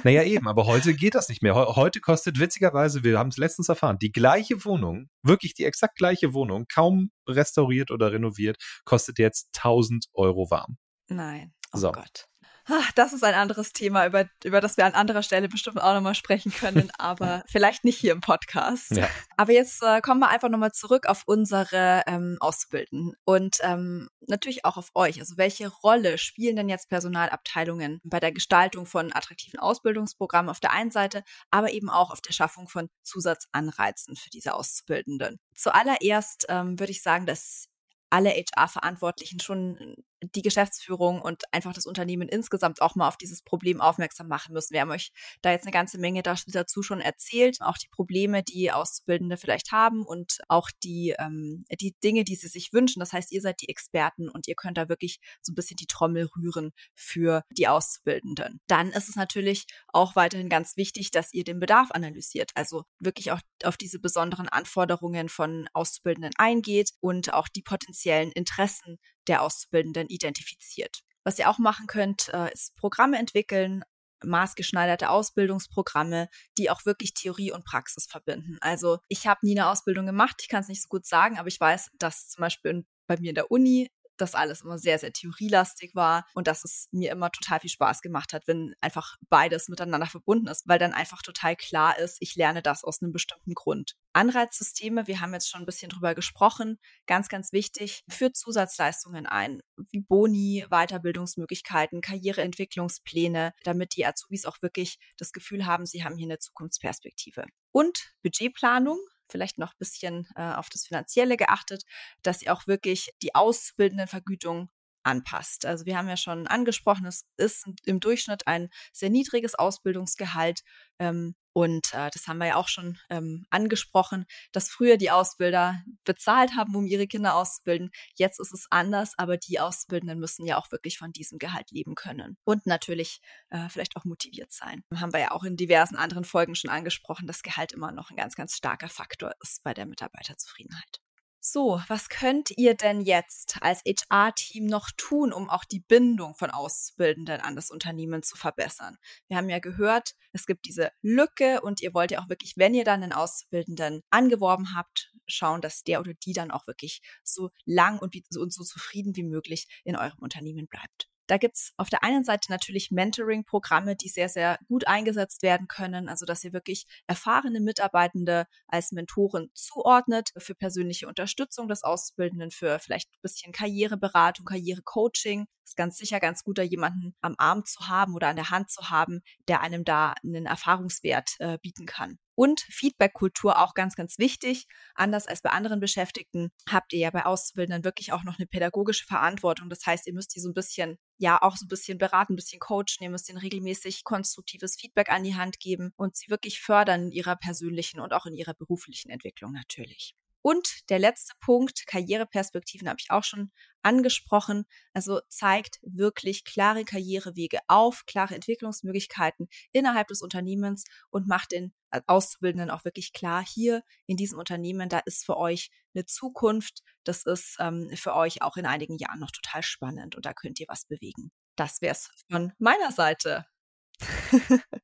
Naja, 0.04 0.22
eben, 0.24 0.48
aber 0.48 0.66
heute 0.66 0.94
geht 0.94 1.14
das 1.14 1.28
nicht 1.28 1.42
mehr. 1.42 1.54
Heute 1.54 2.00
kostet 2.00 2.38
witzigerweise, 2.38 3.04
wir 3.04 3.18
haben 3.18 3.28
es 3.28 3.36
letztens 3.36 3.68
erfahren, 3.68 3.98
die 4.00 4.12
gleiche 4.12 4.64
Wohnung, 4.64 5.08
wirklich 5.22 5.54
die 5.54 5.64
exakt 5.64 5.96
gleiche 5.96 6.32
Wohnung, 6.32 6.66
kaum 6.72 7.10
restauriert 7.28 7.90
oder 7.90 8.12
renoviert, 8.12 8.56
kostet 8.84 9.18
jetzt 9.18 9.48
1000 9.56 10.06
Euro 10.14 10.50
warm. 10.50 10.76
Nein. 11.08 11.52
Oh 11.72 11.78
so. 11.78 11.92
Gott. 11.92 12.26
Ach, 12.66 12.92
das 12.92 13.12
ist 13.12 13.24
ein 13.24 13.34
anderes 13.34 13.72
Thema, 13.72 14.06
über, 14.06 14.26
über 14.44 14.60
das 14.60 14.76
wir 14.76 14.86
an 14.86 14.94
anderer 14.94 15.22
Stelle 15.22 15.48
bestimmt 15.48 15.80
auch 15.80 15.94
nochmal 15.94 16.14
sprechen 16.14 16.52
können, 16.52 16.90
aber 16.98 17.42
vielleicht 17.48 17.84
nicht 17.84 17.98
hier 17.98 18.12
im 18.12 18.20
Podcast. 18.20 18.92
Ja. 18.92 19.08
Aber 19.36 19.52
jetzt 19.52 19.82
äh, 19.82 20.00
kommen 20.00 20.20
wir 20.20 20.28
einfach 20.28 20.48
nochmal 20.48 20.72
zurück 20.72 21.06
auf 21.06 21.22
unsere 21.26 22.02
ähm, 22.06 22.36
Auszubildenden 22.40 23.14
und 23.24 23.58
ähm, 23.62 24.08
natürlich 24.28 24.64
auch 24.64 24.76
auf 24.76 24.90
euch. 24.94 25.18
Also 25.18 25.36
welche 25.36 25.68
Rolle 25.68 26.18
spielen 26.18 26.56
denn 26.56 26.68
jetzt 26.68 26.88
Personalabteilungen 26.88 28.00
bei 28.04 28.20
der 28.20 28.32
Gestaltung 28.32 28.86
von 28.86 29.12
attraktiven 29.12 29.58
Ausbildungsprogrammen 29.58 30.50
auf 30.50 30.60
der 30.60 30.72
einen 30.72 30.90
Seite, 30.90 31.24
aber 31.50 31.72
eben 31.72 31.90
auch 31.90 32.10
auf 32.10 32.20
der 32.20 32.32
Schaffung 32.32 32.68
von 32.68 32.88
Zusatzanreizen 33.02 34.14
für 34.14 34.30
diese 34.30 34.54
Auszubildenden? 34.54 35.40
Zuallererst 35.54 36.46
ähm, 36.48 36.78
würde 36.78 36.92
ich 36.92 37.02
sagen, 37.02 37.26
dass 37.26 37.68
alle 38.10 38.30
HR-Verantwortlichen 38.30 39.40
schon 39.40 39.96
die 40.34 40.42
Geschäftsführung 40.42 41.20
und 41.20 41.42
einfach 41.52 41.72
das 41.72 41.86
Unternehmen 41.86 42.28
insgesamt 42.28 42.80
auch 42.80 42.94
mal 42.94 43.08
auf 43.08 43.16
dieses 43.16 43.42
Problem 43.42 43.80
aufmerksam 43.80 44.28
machen 44.28 44.52
müssen. 44.52 44.74
Wir 44.74 44.80
haben 44.80 44.90
euch 44.90 45.10
da 45.42 45.50
jetzt 45.50 45.64
eine 45.64 45.72
ganze 45.72 45.98
Menge 45.98 46.22
dazu 46.22 46.82
schon 46.82 47.00
erzählt, 47.00 47.58
auch 47.60 47.76
die 47.76 47.88
Probleme, 47.88 48.42
die 48.42 48.70
Auszubildende 48.70 49.36
vielleicht 49.36 49.72
haben 49.72 50.04
und 50.04 50.38
auch 50.48 50.70
die, 50.82 51.14
ähm, 51.18 51.64
die 51.80 51.94
Dinge, 52.02 52.24
die 52.24 52.36
sie 52.36 52.48
sich 52.48 52.72
wünschen. 52.72 53.00
Das 53.00 53.12
heißt, 53.12 53.32
ihr 53.32 53.40
seid 53.40 53.60
die 53.60 53.68
Experten 53.68 54.28
und 54.28 54.48
ihr 54.48 54.54
könnt 54.54 54.78
da 54.78 54.88
wirklich 54.88 55.18
so 55.40 55.52
ein 55.52 55.54
bisschen 55.54 55.76
die 55.76 55.86
Trommel 55.86 56.28
rühren 56.36 56.72
für 56.94 57.42
die 57.50 57.68
Auszubildenden. 57.68 58.60
Dann 58.66 58.90
ist 58.90 59.08
es 59.08 59.16
natürlich 59.16 59.66
auch 59.88 60.16
weiterhin 60.16 60.48
ganz 60.48 60.76
wichtig, 60.76 61.10
dass 61.10 61.32
ihr 61.32 61.44
den 61.44 61.60
Bedarf 61.60 61.90
analysiert, 61.90 62.50
also 62.54 62.84
wirklich 62.98 63.32
auch 63.32 63.40
auf 63.64 63.76
diese 63.76 63.98
besonderen 63.98 64.48
Anforderungen 64.48 65.28
von 65.28 65.68
Auszubildenden 65.72 66.32
eingeht 66.36 66.90
und 67.00 67.32
auch 67.32 67.48
die 67.48 67.62
potenziellen 67.62 68.32
Interessen 68.32 68.98
der 69.28 69.42
Auszubildenden 69.42 70.06
identifiziert. 70.12 71.00
Was 71.24 71.38
ihr 71.38 71.48
auch 71.48 71.58
machen 71.58 71.86
könnt, 71.86 72.28
äh, 72.32 72.52
ist 72.52 72.74
Programme 72.76 73.18
entwickeln, 73.18 73.84
maßgeschneiderte 74.24 75.10
Ausbildungsprogramme, 75.10 76.28
die 76.58 76.70
auch 76.70 76.84
wirklich 76.84 77.14
Theorie 77.14 77.52
und 77.52 77.64
Praxis 77.64 78.06
verbinden. 78.06 78.58
Also 78.60 78.98
ich 79.08 79.26
habe 79.26 79.40
nie 79.42 79.58
eine 79.58 79.68
Ausbildung 79.68 80.06
gemacht, 80.06 80.36
ich 80.40 80.48
kann 80.48 80.62
es 80.62 80.68
nicht 80.68 80.82
so 80.82 80.88
gut 80.88 81.06
sagen, 81.06 81.38
aber 81.38 81.48
ich 81.48 81.60
weiß, 81.60 81.90
dass 81.98 82.28
zum 82.28 82.42
Beispiel 82.42 82.84
bei 83.06 83.18
mir 83.18 83.30
in 83.30 83.34
der 83.34 83.50
Uni 83.50 83.90
das 84.22 84.34
alles 84.34 84.62
immer 84.62 84.78
sehr, 84.78 84.98
sehr 84.98 85.12
theorielastig 85.12 85.94
war 85.94 86.26
und 86.34 86.46
dass 86.46 86.64
es 86.64 86.88
mir 86.92 87.10
immer 87.10 87.30
total 87.30 87.60
viel 87.60 87.70
Spaß 87.70 88.00
gemacht 88.00 88.32
hat, 88.32 88.46
wenn 88.46 88.74
einfach 88.80 89.16
beides 89.28 89.68
miteinander 89.68 90.06
verbunden 90.06 90.46
ist, 90.46 90.66
weil 90.66 90.78
dann 90.78 90.94
einfach 90.94 91.22
total 91.22 91.56
klar 91.56 91.98
ist, 91.98 92.16
ich 92.20 92.36
lerne 92.36 92.62
das 92.62 92.84
aus 92.84 93.02
einem 93.02 93.12
bestimmten 93.12 93.54
Grund. 93.54 93.96
Anreizsysteme, 94.14 95.06
wir 95.06 95.20
haben 95.20 95.32
jetzt 95.32 95.50
schon 95.50 95.62
ein 95.62 95.66
bisschen 95.66 95.90
drüber 95.90 96.14
gesprochen, 96.14 96.78
ganz, 97.06 97.28
ganz 97.28 97.52
wichtig, 97.52 98.04
für 98.08 98.32
Zusatzleistungen 98.32 99.26
ein, 99.26 99.62
wie 99.90 100.00
Boni, 100.00 100.66
Weiterbildungsmöglichkeiten, 100.70 102.00
Karriereentwicklungspläne, 102.00 103.54
damit 103.64 103.96
die 103.96 104.06
Azubis 104.06 104.44
auch 104.44 104.60
wirklich 104.62 104.98
das 105.16 105.32
Gefühl 105.32 105.66
haben, 105.66 105.86
sie 105.86 106.04
haben 106.04 106.16
hier 106.16 106.26
eine 106.26 106.38
Zukunftsperspektive. 106.38 107.44
Und 107.72 108.12
Budgetplanung, 108.22 108.98
vielleicht 109.32 109.58
noch 109.58 109.72
ein 109.72 109.78
bisschen 109.78 110.28
äh, 110.36 110.52
auf 110.54 110.68
das 110.68 110.86
Finanzielle 110.86 111.36
geachtet, 111.36 111.84
dass 112.22 112.38
sie 112.38 112.50
auch 112.50 112.68
wirklich 112.68 113.10
die 113.22 113.34
ausbildenden 113.34 114.06
Vergütung 114.06 114.70
anpasst. 115.04 115.66
Also 115.66 115.86
wir 115.86 115.96
haben 115.96 116.08
ja 116.08 116.16
schon 116.16 116.46
angesprochen, 116.46 117.06
es 117.06 117.28
ist 117.36 117.66
im 117.84 118.00
Durchschnitt 118.00 118.46
ein 118.46 118.68
sehr 118.92 119.10
niedriges 119.10 119.54
Ausbildungsgehalt. 119.54 120.62
Ähm, 120.98 121.34
und 121.54 121.92
äh, 121.92 122.08
das 122.12 122.26
haben 122.26 122.38
wir 122.38 122.46
ja 122.46 122.56
auch 122.56 122.68
schon 122.68 122.98
ähm, 123.10 123.44
angesprochen, 123.50 124.24
dass 124.52 124.70
früher 124.70 124.96
die 124.96 125.10
Ausbilder 125.10 125.82
bezahlt 126.04 126.56
haben, 126.56 126.74
um 126.74 126.86
ihre 126.86 127.06
Kinder 127.06 127.34
auszubilden. 127.34 127.90
Jetzt 128.16 128.40
ist 128.40 128.54
es 128.54 128.66
anders, 128.70 129.12
aber 129.18 129.36
die 129.36 129.60
Auszubildenden 129.60 130.18
müssen 130.18 130.46
ja 130.46 130.56
auch 130.56 130.70
wirklich 130.72 130.96
von 130.96 131.12
diesem 131.12 131.38
Gehalt 131.38 131.70
leben 131.70 131.94
können 131.94 132.38
und 132.44 132.66
natürlich 132.66 133.20
äh, 133.50 133.68
vielleicht 133.68 133.96
auch 133.96 134.04
motiviert 134.04 134.52
sein. 134.52 134.82
Haben 134.94 135.12
wir 135.12 135.20
ja 135.20 135.30
auch 135.32 135.44
in 135.44 135.56
diversen 135.56 135.96
anderen 135.96 136.24
Folgen 136.24 136.54
schon 136.54 136.70
angesprochen, 136.70 137.26
dass 137.26 137.42
Gehalt 137.42 137.72
immer 137.72 137.92
noch 137.92 138.10
ein 138.10 138.16
ganz, 138.16 138.34
ganz 138.34 138.56
starker 138.56 138.88
Faktor 138.88 139.32
ist 139.42 139.62
bei 139.62 139.74
der 139.74 139.84
Mitarbeiterzufriedenheit. 139.84 141.00
So, 141.44 141.82
was 141.88 142.08
könnt 142.08 142.52
ihr 142.56 142.74
denn 142.74 143.00
jetzt 143.00 143.60
als 143.62 143.82
HR-Team 143.84 144.64
noch 144.64 144.90
tun, 144.96 145.32
um 145.32 145.50
auch 145.50 145.64
die 145.64 145.80
Bindung 145.80 146.36
von 146.36 146.50
Auszubildenden 146.50 147.40
an 147.40 147.56
das 147.56 147.72
Unternehmen 147.72 148.22
zu 148.22 148.36
verbessern? 148.36 148.96
Wir 149.26 149.38
haben 149.38 149.48
ja 149.48 149.58
gehört, 149.58 150.14
es 150.32 150.46
gibt 150.46 150.66
diese 150.66 150.92
Lücke 151.02 151.60
und 151.62 151.82
ihr 151.82 151.94
wollt 151.94 152.12
ja 152.12 152.22
auch 152.22 152.28
wirklich, 152.28 152.52
wenn 152.58 152.74
ihr 152.74 152.84
dann 152.84 153.02
einen 153.02 153.12
Auszubildenden 153.12 154.02
angeworben 154.10 154.76
habt, 154.76 155.10
schauen, 155.26 155.60
dass 155.60 155.82
der 155.82 155.98
oder 155.98 156.14
die 156.14 156.32
dann 156.32 156.52
auch 156.52 156.68
wirklich 156.68 157.02
so 157.24 157.50
lang 157.64 157.98
und, 157.98 158.14
wie, 158.14 158.22
und 158.38 158.52
so 158.52 158.62
zufrieden 158.62 159.16
wie 159.16 159.24
möglich 159.24 159.66
in 159.82 159.96
eurem 159.96 160.20
Unternehmen 160.20 160.68
bleibt. 160.68 161.11
Da 161.26 161.38
gibt's 161.38 161.72
auf 161.76 161.88
der 161.88 162.02
einen 162.02 162.24
Seite 162.24 162.50
natürlich 162.50 162.90
Mentoring-Programme, 162.90 163.96
die 163.96 164.08
sehr, 164.08 164.28
sehr 164.28 164.58
gut 164.68 164.86
eingesetzt 164.86 165.42
werden 165.42 165.68
können. 165.68 166.08
Also, 166.08 166.26
dass 166.26 166.44
ihr 166.44 166.52
wirklich 166.52 166.86
erfahrene 167.06 167.60
Mitarbeitende 167.60 168.46
als 168.66 168.92
Mentoren 168.92 169.50
zuordnet 169.54 170.30
für 170.36 170.54
persönliche 170.54 171.06
Unterstützung 171.08 171.68
des 171.68 171.84
Auszubildenden, 171.84 172.50
für 172.50 172.78
vielleicht 172.78 173.08
ein 173.10 173.20
bisschen 173.22 173.52
Karriereberatung, 173.52 174.44
Karrierecoaching. 174.46 175.46
Ist 175.64 175.76
ganz 175.76 175.96
sicher 175.96 176.20
ganz 176.20 176.42
gut, 176.42 176.58
da 176.58 176.62
jemanden 176.62 177.14
am 177.20 177.34
Arm 177.38 177.64
zu 177.64 177.88
haben 177.88 178.14
oder 178.14 178.28
an 178.28 178.36
der 178.36 178.50
Hand 178.50 178.70
zu 178.70 178.90
haben, 178.90 179.22
der 179.48 179.60
einem 179.60 179.84
da 179.84 180.14
einen 180.22 180.46
Erfahrungswert 180.46 181.36
äh, 181.38 181.58
bieten 181.62 181.86
kann. 181.86 182.18
Und 182.34 182.60
Feedback-Kultur 182.62 183.58
auch 183.58 183.74
ganz, 183.74 183.94
ganz 183.94 184.18
wichtig. 184.18 184.66
Anders 184.94 185.26
als 185.26 185.42
bei 185.42 185.50
anderen 185.50 185.80
Beschäftigten 185.80 186.50
habt 186.68 186.92
ihr 186.92 187.00
ja 187.00 187.10
bei 187.10 187.26
Auszubildenden 187.26 187.84
wirklich 187.84 188.12
auch 188.12 188.24
noch 188.24 188.38
eine 188.38 188.46
pädagogische 188.46 189.06
Verantwortung. 189.06 189.68
Das 189.68 189.84
heißt, 189.84 190.06
ihr 190.06 190.14
müsst 190.14 190.34
die 190.34 190.40
so 190.40 190.48
ein 190.48 190.54
bisschen, 190.54 190.98
ja, 191.18 191.40
auch 191.40 191.56
so 191.56 191.66
ein 191.66 191.68
bisschen 191.68 191.98
beraten, 191.98 192.32
ein 192.32 192.36
bisschen 192.36 192.60
coachen. 192.60 193.00
Ihr 193.00 193.10
müsst 193.10 193.28
ihnen 193.28 193.38
regelmäßig 193.38 194.04
konstruktives 194.04 194.76
Feedback 194.80 195.10
an 195.10 195.24
die 195.24 195.36
Hand 195.36 195.60
geben 195.60 195.92
und 195.96 196.16
sie 196.16 196.30
wirklich 196.30 196.60
fördern 196.60 197.04
in 197.04 197.12
ihrer 197.12 197.36
persönlichen 197.36 198.00
und 198.00 198.12
auch 198.12 198.26
in 198.26 198.34
ihrer 198.34 198.54
beruflichen 198.54 199.10
Entwicklung 199.10 199.52
natürlich. 199.52 200.14
Und 200.42 200.90
der 200.90 200.98
letzte 200.98 201.34
Punkt, 201.40 201.86
Karriereperspektiven, 201.86 202.88
habe 202.88 202.98
ich 203.00 203.10
auch 203.10 203.24
schon 203.24 203.52
angesprochen. 203.82 204.64
Also 204.92 205.20
zeigt 205.28 205.78
wirklich 205.82 206.44
klare 206.44 206.84
Karrierewege 206.84 207.60
auf, 207.68 208.04
klare 208.06 208.34
Entwicklungsmöglichkeiten 208.34 209.48
innerhalb 209.70 210.08
des 210.08 210.20
Unternehmens 210.20 210.84
und 211.10 211.28
macht 211.28 211.52
den 211.52 211.72
Auszubildenden 212.06 212.70
auch 212.70 212.84
wirklich 212.84 213.12
klar, 213.12 213.44
hier 213.46 213.82
in 214.06 214.16
diesem 214.16 214.38
Unternehmen, 214.38 214.88
da 214.88 214.98
ist 215.00 215.24
für 215.24 215.36
euch 215.36 215.70
eine 215.94 216.06
Zukunft. 216.06 216.82
Das 217.04 217.24
ist 217.24 217.56
ähm, 217.60 217.90
für 217.94 218.14
euch 218.14 218.42
auch 218.42 218.56
in 218.56 218.66
einigen 218.66 218.96
Jahren 218.96 219.20
noch 219.20 219.30
total 219.30 219.62
spannend 219.62 220.16
und 220.16 220.26
da 220.26 220.32
könnt 220.32 220.58
ihr 220.58 220.66
was 220.68 220.86
bewegen. 220.86 221.30
Das 221.56 221.82
wäre 221.82 221.92
es 221.92 222.10
von 222.30 222.52
meiner 222.58 222.92
Seite. 222.92 223.44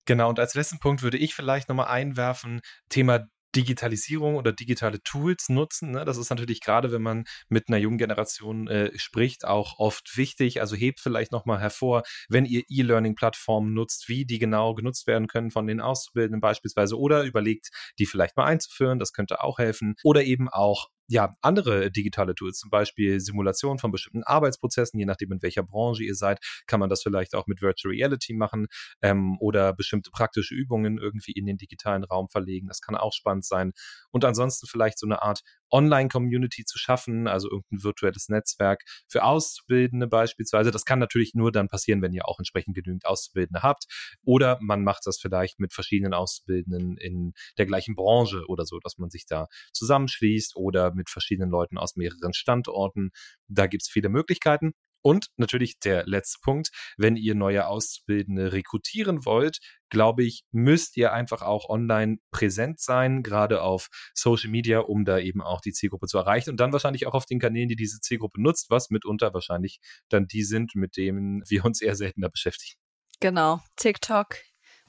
genau, 0.05 0.29
und 0.29 0.39
als 0.39 0.55
letzten 0.55 0.79
Punkt 0.79 1.03
würde 1.03 1.17
ich 1.17 1.35
vielleicht 1.35 1.69
nochmal 1.69 1.89
einwerfen, 1.89 2.61
Thema 2.89 3.27
Digitalisierung 3.55 4.37
oder 4.37 4.53
digitale 4.53 5.03
Tools 5.03 5.49
nutzen. 5.49 5.93
Ne? 5.93 6.05
Das 6.05 6.17
ist 6.17 6.31
natürlich 6.31 6.61
gerade, 6.61 6.93
wenn 6.93 7.03
man 7.03 7.25
mit 7.49 7.69
einer 7.69 7.79
jungen 7.79 7.99
Generation 7.99 8.69
äh, 8.69 8.97
spricht, 8.99 9.45
auch 9.45 9.79
oft 9.79 10.17
wichtig. 10.17 10.61
Also 10.61 10.77
hebt 10.77 11.01
vielleicht 11.01 11.33
nochmal 11.33 11.61
hervor, 11.61 12.03
wenn 12.29 12.45
ihr 12.45 12.63
E-Learning-Plattformen 12.69 13.73
nutzt, 13.73 14.09
wie 14.09 14.27
die 14.27 14.39
genau 14.39 14.75
genutzt 14.75 15.07
werden 15.07 15.27
können 15.27 15.51
von 15.51 15.67
den 15.67 15.81
Auszubildenden 15.81 16.41
beispielsweise 16.41 16.99
oder 16.99 17.25
überlegt, 17.25 17.71
die 17.99 18.07
vielleicht 18.07 18.37
mal 18.37 18.45
einzuführen. 18.45 18.99
Das 18.99 19.13
könnte 19.13 19.43
auch 19.43 19.59
helfen. 19.59 19.95
Oder 20.05 20.25
eben 20.25 20.49
auch 20.49 20.89
ja, 21.09 21.35
andere 21.41 21.91
digitale 21.91 22.35
Tools, 22.35 22.59
zum 22.59 22.71
Beispiel 22.71 23.19
Simulation 23.21 23.79
von 23.79 23.91
bestimmten 23.91 24.23
Arbeitsprozessen, 24.25 24.99
je 24.99 25.07
nachdem, 25.07 25.33
in 25.33 25.43
welcher 25.43 25.63
Branche 25.63 26.05
ihr 26.05 26.15
seid, 26.15 26.39
kann 26.67 26.81
man 26.81 26.91
das 26.91 27.03
vielleicht 27.03 27.35
auch 27.35 27.47
mit 27.47 27.63
Virtual 27.63 27.93
Reality 27.95 28.35
machen 28.35 28.67
ähm, 29.03 29.39
oder 29.41 29.73
bestimmte 29.73 30.11
praktische 30.11 30.55
Übungen 30.55 30.99
irgendwie 30.99 31.33
in 31.33 31.47
den 31.47 31.57
digitalen 31.57 32.05
Raum 32.05 32.29
verlegen. 32.29 32.69
Das 32.69 32.83
kann 32.83 32.95
auch 32.95 33.13
spannend 33.13 33.47
sein. 33.47 33.73
Und 34.11 34.25
ansonsten 34.25 34.67
vielleicht 34.67 34.99
so 34.99 35.07
eine 35.07 35.23
Art 35.23 35.41
Online-Community 35.71 36.65
zu 36.65 36.79
schaffen, 36.79 37.29
also 37.29 37.51
irgendein 37.51 37.83
virtuelles 37.85 38.29
Netzwerk 38.29 38.85
für 39.09 39.25
Auszubildende 39.25 40.07
beispielsweise. 40.07 40.71
Das 40.71 40.85
kann 40.85 40.99
natürlich 40.99 41.35
nur 41.35 41.53
dann 41.53 41.69
passieren, 41.69 42.03
wenn 42.03 42.13
ihr 42.13 42.29
auch 42.29 42.39
entsprechend 42.39 42.75
genügend 42.75 43.07
Auszubildende 43.07 43.63
habt. 43.63 43.87
Oder 44.25 44.59
man 44.61 44.83
macht 44.85 45.07
das 45.07 45.19
vielleicht 45.19 45.61
mit 45.61 45.73
verschiedenen 45.73 46.15
Auszubildenden 46.15 46.97
in 46.97 47.33
der 47.59 47.67
gleichen 47.67 47.95
Branche 47.95 48.45
oder 48.49 48.65
so, 48.65 48.79
dass 48.81 48.99
man 48.99 49.11
sich 49.11 49.27
da 49.27 49.49
zusammenschließt 49.73 50.57
oder 50.57 50.93
mit 50.95 51.11
verschiedenen 51.11 51.51
Leuten 51.51 51.79
aus 51.79 51.97
mehreren 51.97 52.33
Standorten. 52.33 53.11
Da 53.49 53.67
gibt's 53.67 53.89
viele 53.89 54.09
Möglichkeiten. 54.09 54.73
Und 55.03 55.29
natürlich 55.37 55.79
der 55.79 56.07
letzte 56.07 56.39
Punkt, 56.43 56.71
wenn 56.97 57.17
ihr 57.17 57.35
neue 57.35 57.67
Auszubildende 57.67 58.53
rekrutieren 58.53 59.25
wollt, 59.25 59.59
glaube 59.91 60.25
ich, 60.25 60.43
müsst 60.51 60.97
ihr 60.97 61.13
einfach 61.13 61.43
auch 61.43 61.69
online 61.69 62.19
präsent 62.31 62.81
sein, 62.81 63.23
gerade 63.23 63.63
auf 63.63 63.89
Social 64.15 64.51
Media, 64.51 64.81
um 64.81 65.05
da 65.05 65.19
eben 65.19 65.41
auch 65.41 65.61
die 65.61 65.73
Zielgruppe 65.73 66.07
zu 66.07 66.19
erreichen 66.19 66.51
und 66.51 66.61
dann 66.61 66.73
wahrscheinlich 66.73 67.07
auch 67.07 67.15
auf 67.15 67.27
den 67.27 67.39
Kanälen, 67.39 67.69
die 67.69 67.77
diese 67.77 68.01
Zielgruppe 68.01 68.41
nutzt, 68.41 68.71
was 68.71 68.91
mitunter 68.91 69.33
wahrscheinlich 69.33 69.81
dann 70.09 70.27
die 70.27 70.43
sind, 70.43 70.75
mit 70.75 70.97
denen 70.97 71.43
wir 71.49 71.65
uns 71.65 71.81
eher 71.81 71.95
seltener 71.95 72.29
beschäftigen. 72.29 72.79
Genau, 73.21 73.61
TikTok, 73.77 74.37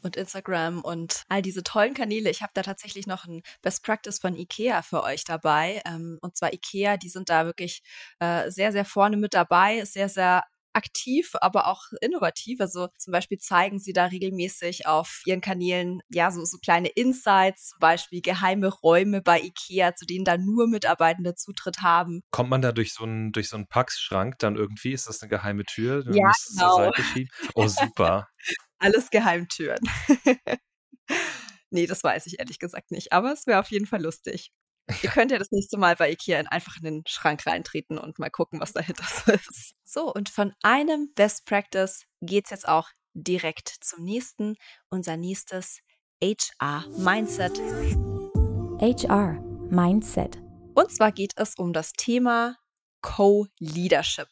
und 0.03 0.15
Instagram 0.15 0.81
und 0.81 1.23
all 1.29 1.41
diese 1.41 1.63
tollen 1.63 1.93
Kanäle. 1.93 2.29
Ich 2.29 2.41
habe 2.41 2.51
da 2.53 2.61
tatsächlich 2.61 3.07
noch 3.07 3.25
ein 3.25 3.41
Best 3.61 3.83
Practice 3.83 4.19
von 4.19 4.35
IKEA 4.35 4.81
für 4.81 5.03
euch 5.03 5.23
dabei. 5.23 5.81
Ähm, 5.85 6.17
und 6.21 6.37
zwar 6.37 6.53
IKEA, 6.53 6.97
die 6.97 7.09
sind 7.09 7.29
da 7.29 7.45
wirklich 7.45 7.81
äh, 8.19 8.49
sehr, 8.49 8.71
sehr 8.71 8.85
vorne 8.85 9.17
mit 9.17 9.33
dabei, 9.33 9.83
sehr, 9.85 10.09
sehr 10.09 10.43
aktiv, 10.73 11.31
aber 11.41 11.67
auch 11.67 11.83
innovativ. 12.01 12.61
Also 12.61 12.87
zum 12.97 13.11
Beispiel 13.11 13.37
zeigen 13.37 13.79
sie 13.79 13.93
da 13.93 14.05
regelmäßig 14.05 14.87
auf 14.87 15.21
ihren 15.25 15.41
Kanälen 15.41 16.01
ja 16.09 16.31
so, 16.31 16.45
so 16.45 16.57
kleine 16.57 16.89
Insights, 16.89 17.69
zum 17.69 17.79
Beispiel 17.79 18.21
geheime 18.21 18.67
Räume 18.67 19.21
bei 19.21 19.41
IKEA, 19.41 19.95
zu 19.95 20.05
denen 20.05 20.25
da 20.25 20.37
nur 20.37 20.67
Mitarbeitende 20.67 21.35
Zutritt 21.35 21.81
haben. 21.81 22.21
Kommt 22.31 22.49
man 22.49 22.61
da 22.61 22.71
durch 22.71 22.93
so 22.93 23.03
einen 23.03 23.31
durch 23.31 23.49
so 23.49 23.57
einen 23.57 23.67
Packschrank 23.67 24.37
dann 24.39 24.55
irgendwie? 24.55 24.93
Ist 24.93 25.07
das 25.07 25.21
eine 25.21 25.29
geheime 25.29 25.65
Tür? 25.65 26.03
ja, 26.13 26.31
genau. 26.49 26.91
Oh 27.55 27.67
super. 27.67 28.27
Alles 28.79 29.09
Geheimtüren. 29.09 29.79
nee, 31.69 31.85
das 31.85 32.03
weiß 32.03 32.25
ich 32.27 32.39
ehrlich 32.39 32.59
gesagt 32.59 32.91
nicht. 32.91 33.11
Aber 33.11 33.31
es 33.31 33.45
wäre 33.45 33.59
auf 33.59 33.71
jeden 33.71 33.85
Fall 33.85 34.01
lustig. 34.01 34.51
Ihr 35.03 35.09
könnt 35.11 35.31
ja 35.31 35.37
das 35.37 35.51
nächste 35.51 35.77
Mal 35.77 35.95
bei 35.95 36.11
Ikea 36.11 36.39
einfach 36.49 36.77
in 36.77 36.83
den 36.83 37.03
Schrank 37.07 37.45
reintreten 37.45 37.99
und 37.99 38.17
mal 38.17 38.31
gucken, 38.31 38.59
was 38.59 38.73
dahinter 38.73 39.03
so 39.25 39.31
ist. 39.31 39.75
So, 39.83 40.13
und 40.13 40.29
von 40.29 40.53
einem 40.63 41.13
Best 41.13 41.45
Practice 41.45 42.05
geht 42.21 42.45
es 42.45 42.51
jetzt 42.51 42.67
auch 42.67 42.89
direkt 43.13 43.69
zum 43.81 44.03
nächsten. 44.03 44.55
Unser 44.89 45.17
nächstes 45.17 45.79
HR 46.23 46.85
Mindset. 46.97 47.59
HR 48.79 49.33
Mindset. 49.69 50.37
Und 50.73 50.91
zwar 50.91 51.11
geht 51.11 51.33
es 51.35 51.55
um 51.55 51.73
das 51.73 51.93
Thema 51.93 52.55
Co-Leadership. 53.01 54.29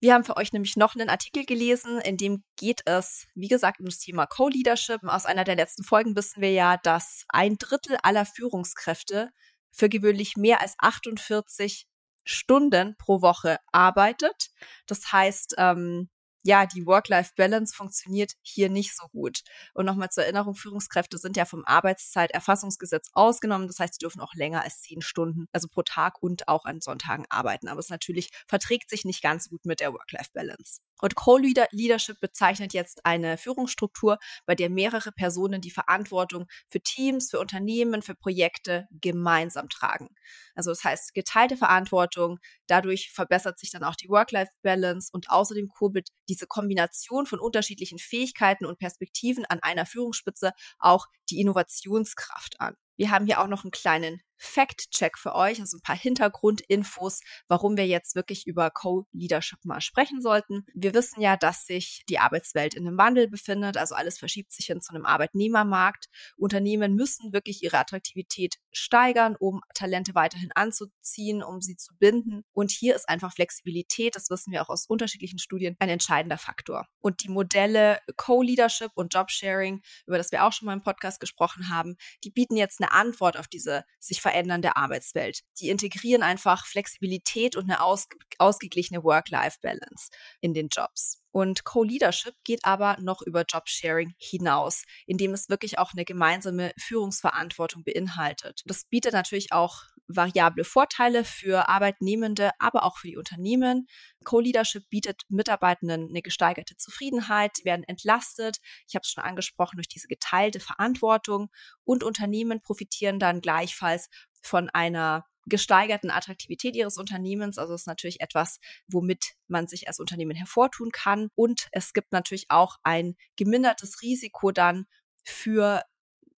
Wir 0.00 0.14
haben 0.14 0.22
für 0.22 0.36
euch 0.36 0.52
nämlich 0.52 0.76
noch 0.76 0.94
einen 0.94 1.08
Artikel 1.08 1.44
gelesen, 1.44 2.00
in 2.00 2.16
dem 2.16 2.44
geht 2.56 2.82
es, 2.84 3.26
wie 3.34 3.48
gesagt, 3.48 3.80
um 3.80 3.86
das 3.86 3.98
Thema 3.98 4.26
Co-Leadership. 4.26 5.02
Aus 5.02 5.26
einer 5.26 5.42
der 5.42 5.56
letzten 5.56 5.82
Folgen 5.82 6.14
wissen 6.14 6.40
wir 6.40 6.52
ja, 6.52 6.76
dass 6.76 7.24
ein 7.28 7.56
Drittel 7.58 7.98
aller 8.02 8.24
Führungskräfte 8.24 9.30
für 9.72 9.88
gewöhnlich 9.88 10.36
mehr 10.36 10.60
als 10.60 10.74
48 10.78 11.88
Stunden 12.22 12.96
pro 12.96 13.22
Woche 13.22 13.58
arbeitet. 13.72 14.50
Das 14.86 15.12
heißt, 15.12 15.56
ähm, 15.58 16.08
ja, 16.44 16.66
die 16.66 16.86
Work-Life-Balance 16.86 17.74
funktioniert 17.74 18.32
hier 18.42 18.68
nicht 18.70 18.96
so 18.96 19.06
gut. 19.08 19.40
Und 19.74 19.86
nochmal 19.86 20.08
zur 20.10 20.24
Erinnerung, 20.24 20.54
Führungskräfte 20.54 21.18
sind 21.18 21.36
ja 21.36 21.44
vom 21.44 21.64
Arbeitszeiterfassungsgesetz 21.64 23.08
ausgenommen. 23.12 23.66
Das 23.66 23.78
heißt, 23.78 23.94
sie 23.94 23.98
dürfen 24.04 24.20
auch 24.20 24.34
länger 24.34 24.62
als 24.62 24.80
zehn 24.80 25.02
Stunden, 25.02 25.46
also 25.52 25.68
pro 25.68 25.82
Tag 25.82 26.22
und 26.22 26.48
auch 26.48 26.64
an 26.64 26.80
Sonntagen 26.80 27.26
arbeiten. 27.28 27.68
Aber 27.68 27.80
es 27.80 27.90
natürlich 27.90 28.30
verträgt 28.46 28.90
sich 28.90 29.04
nicht 29.04 29.22
ganz 29.22 29.48
gut 29.48 29.64
mit 29.66 29.80
der 29.80 29.92
Work-Life-Balance. 29.92 30.80
Und 31.00 31.14
Co-Leadership 31.14 32.20
bezeichnet 32.20 32.72
jetzt 32.72 33.04
eine 33.04 33.38
Führungsstruktur, 33.38 34.18
bei 34.46 34.54
der 34.54 34.70
mehrere 34.70 35.12
Personen 35.12 35.60
die 35.60 35.70
Verantwortung 35.70 36.46
für 36.68 36.80
Teams, 36.80 37.30
für 37.30 37.40
Unternehmen, 37.40 38.02
für 38.02 38.14
Projekte 38.14 38.88
gemeinsam 38.90 39.68
tragen. 39.68 40.08
Also 40.54 40.70
das 40.70 40.84
heißt 40.84 41.14
geteilte 41.14 41.56
Verantwortung, 41.56 42.38
dadurch 42.66 43.10
verbessert 43.12 43.58
sich 43.58 43.70
dann 43.70 43.84
auch 43.84 43.96
die 43.96 44.08
Work-Life-Balance 44.08 45.10
und 45.12 45.30
außerdem 45.30 45.68
kurbelt 45.68 46.08
diese 46.28 46.46
Kombination 46.46 47.26
von 47.26 47.38
unterschiedlichen 47.38 47.98
Fähigkeiten 47.98 48.66
und 48.66 48.78
Perspektiven 48.78 49.44
an 49.46 49.60
einer 49.62 49.86
Führungsspitze 49.86 50.52
auch 50.78 51.06
die 51.30 51.40
Innovationskraft 51.40 52.60
an. 52.60 52.74
Wir 52.96 53.10
haben 53.10 53.26
hier 53.26 53.40
auch 53.40 53.46
noch 53.46 53.64
einen 53.64 53.70
kleinen 53.70 54.20
Fact-Check 54.38 55.18
für 55.18 55.34
euch, 55.34 55.60
also 55.60 55.76
ein 55.76 55.82
paar 55.82 55.96
Hintergrundinfos, 55.96 57.20
warum 57.48 57.76
wir 57.76 57.86
jetzt 57.86 58.14
wirklich 58.14 58.46
über 58.46 58.70
Co-Leadership 58.70 59.64
mal 59.64 59.80
sprechen 59.80 60.20
sollten. 60.22 60.64
Wir 60.74 60.94
wissen 60.94 61.20
ja, 61.20 61.36
dass 61.36 61.66
sich 61.66 62.04
die 62.08 62.18
Arbeitswelt 62.18 62.74
in 62.74 62.86
einem 62.86 62.98
Wandel 62.98 63.28
befindet, 63.28 63.76
also 63.76 63.94
alles 63.94 64.18
verschiebt 64.18 64.52
sich 64.52 64.66
hin 64.66 64.80
zu 64.80 64.94
einem 64.94 65.04
Arbeitnehmermarkt. 65.04 66.06
Unternehmen 66.36 66.94
müssen 66.94 67.32
wirklich 67.32 67.62
ihre 67.62 67.78
Attraktivität 67.78 68.56
steigern, 68.72 69.36
um 69.38 69.60
Talente 69.74 70.14
weiterhin 70.14 70.52
anzuziehen, 70.54 71.42
um 71.42 71.60
sie 71.60 71.76
zu 71.76 71.94
binden. 71.98 72.44
Und 72.52 72.70
hier 72.70 72.94
ist 72.94 73.08
einfach 73.08 73.32
Flexibilität, 73.32 74.14
das 74.16 74.30
wissen 74.30 74.52
wir 74.52 74.62
auch 74.62 74.68
aus 74.68 74.86
unterschiedlichen 74.86 75.38
Studien, 75.38 75.76
ein 75.78 75.88
entscheidender 75.88 76.38
Faktor. 76.38 76.86
Und 77.00 77.22
die 77.24 77.28
Modelle 77.28 77.98
Co-Leadership 78.16 78.92
und 78.94 79.12
Jobsharing, 79.14 79.82
über 80.06 80.18
das 80.18 80.32
wir 80.32 80.44
auch 80.44 80.52
schon 80.52 80.66
mal 80.66 80.74
im 80.74 80.82
Podcast 80.82 81.20
gesprochen 81.20 81.70
haben, 81.70 81.96
die 82.24 82.30
bieten 82.30 82.56
jetzt 82.56 82.80
eine 82.80 82.92
Antwort 82.92 83.38
auf 83.38 83.48
diese 83.48 83.84
sich 83.98 84.20
verändernde 84.28 84.76
Arbeitswelt. 84.76 85.40
Die 85.58 85.70
integrieren 85.70 86.22
einfach 86.22 86.66
Flexibilität 86.66 87.56
und 87.56 87.64
eine 87.64 87.82
aus, 87.82 88.08
ausgeglichene 88.36 89.02
Work-Life-Balance 89.02 90.10
in 90.42 90.52
den 90.52 90.68
Jobs. 90.70 91.22
Und 91.30 91.64
Co-Leadership 91.64 92.34
geht 92.44 92.60
aber 92.64 92.98
noch 93.00 93.22
über 93.22 93.44
Jobsharing 93.48 94.12
hinaus, 94.18 94.84
indem 95.06 95.32
es 95.32 95.48
wirklich 95.48 95.78
auch 95.78 95.92
eine 95.92 96.04
gemeinsame 96.04 96.72
Führungsverantwortung 96.78 97.84
beinhaltet. 97.84 98.62
Das 98.66 98.84
bietet 98.84 99.14
natürlich 99.14 99.52
auch 99.52 99.84
variable 100.08 100.64
Vorteile 100.64 101.24
für 101.24 101.68
Arbeitnehmende, 101.68 102.50
aber 102.58 102.82
auch 102.82 102.98
für 102.98 103.08
die 103.08 103.16
Unternehmen. 103.16 103.86
Co-Leadership 104.24 104.88
bietet 104.88 105.22
Mitarbeitenden 105.28 106.08
eine 106.08 106.22
gesteigerte 106.22 106.76
Zufriedenheit, 106.76 107.58
sie 107.58 107.64
werden 107.64 107.84
entlastet, 107.84 108.58
ich 108.88 108.94
habe 108.94 109.02
es 109.04 109.10
schon 109.10 109.22
angesprochen, 109.22 109.76
durch 109.76 109.88
diese 109.88 110.08
geteilte 110.08 110.60
Verantwortung 110.60 111.50
und 111.84 112.02
Unternehmen 112.02 112.60
profitieren 112.62 113.18
dann 113.18 113.40
gleichfalls 113.40 114.08
von 114.42 114.70
einer 114.70 115.24
gesteigerten 115.48 116.10
Attraktivität 116.10 116.76
ihres 116.76 116.98
Unternehmens. 116.98 117.58
Also 117.58 117.74
ist 117.74 117.86
natürlich 117.86 118.20
etwas, 118.20 118.60
womit 118.86 119.34
man 119.46 119.66
sich 119.66 119.88
als 119.88 119.98
Unternehmen 119.98 120.36
hervortun 120.36 120.90
kann. 120.92 121.28
Und 121.34 121.68
es 121.72 121.92
gibt 121.92 122.12
natürlich 122.12 122.46
auch 122.50 122.76
ein 122.82 123.16
gemindertes 123.36 124.02
Risiko 124.02 124.52
dann 124.52 124.86
für 125.24 125.82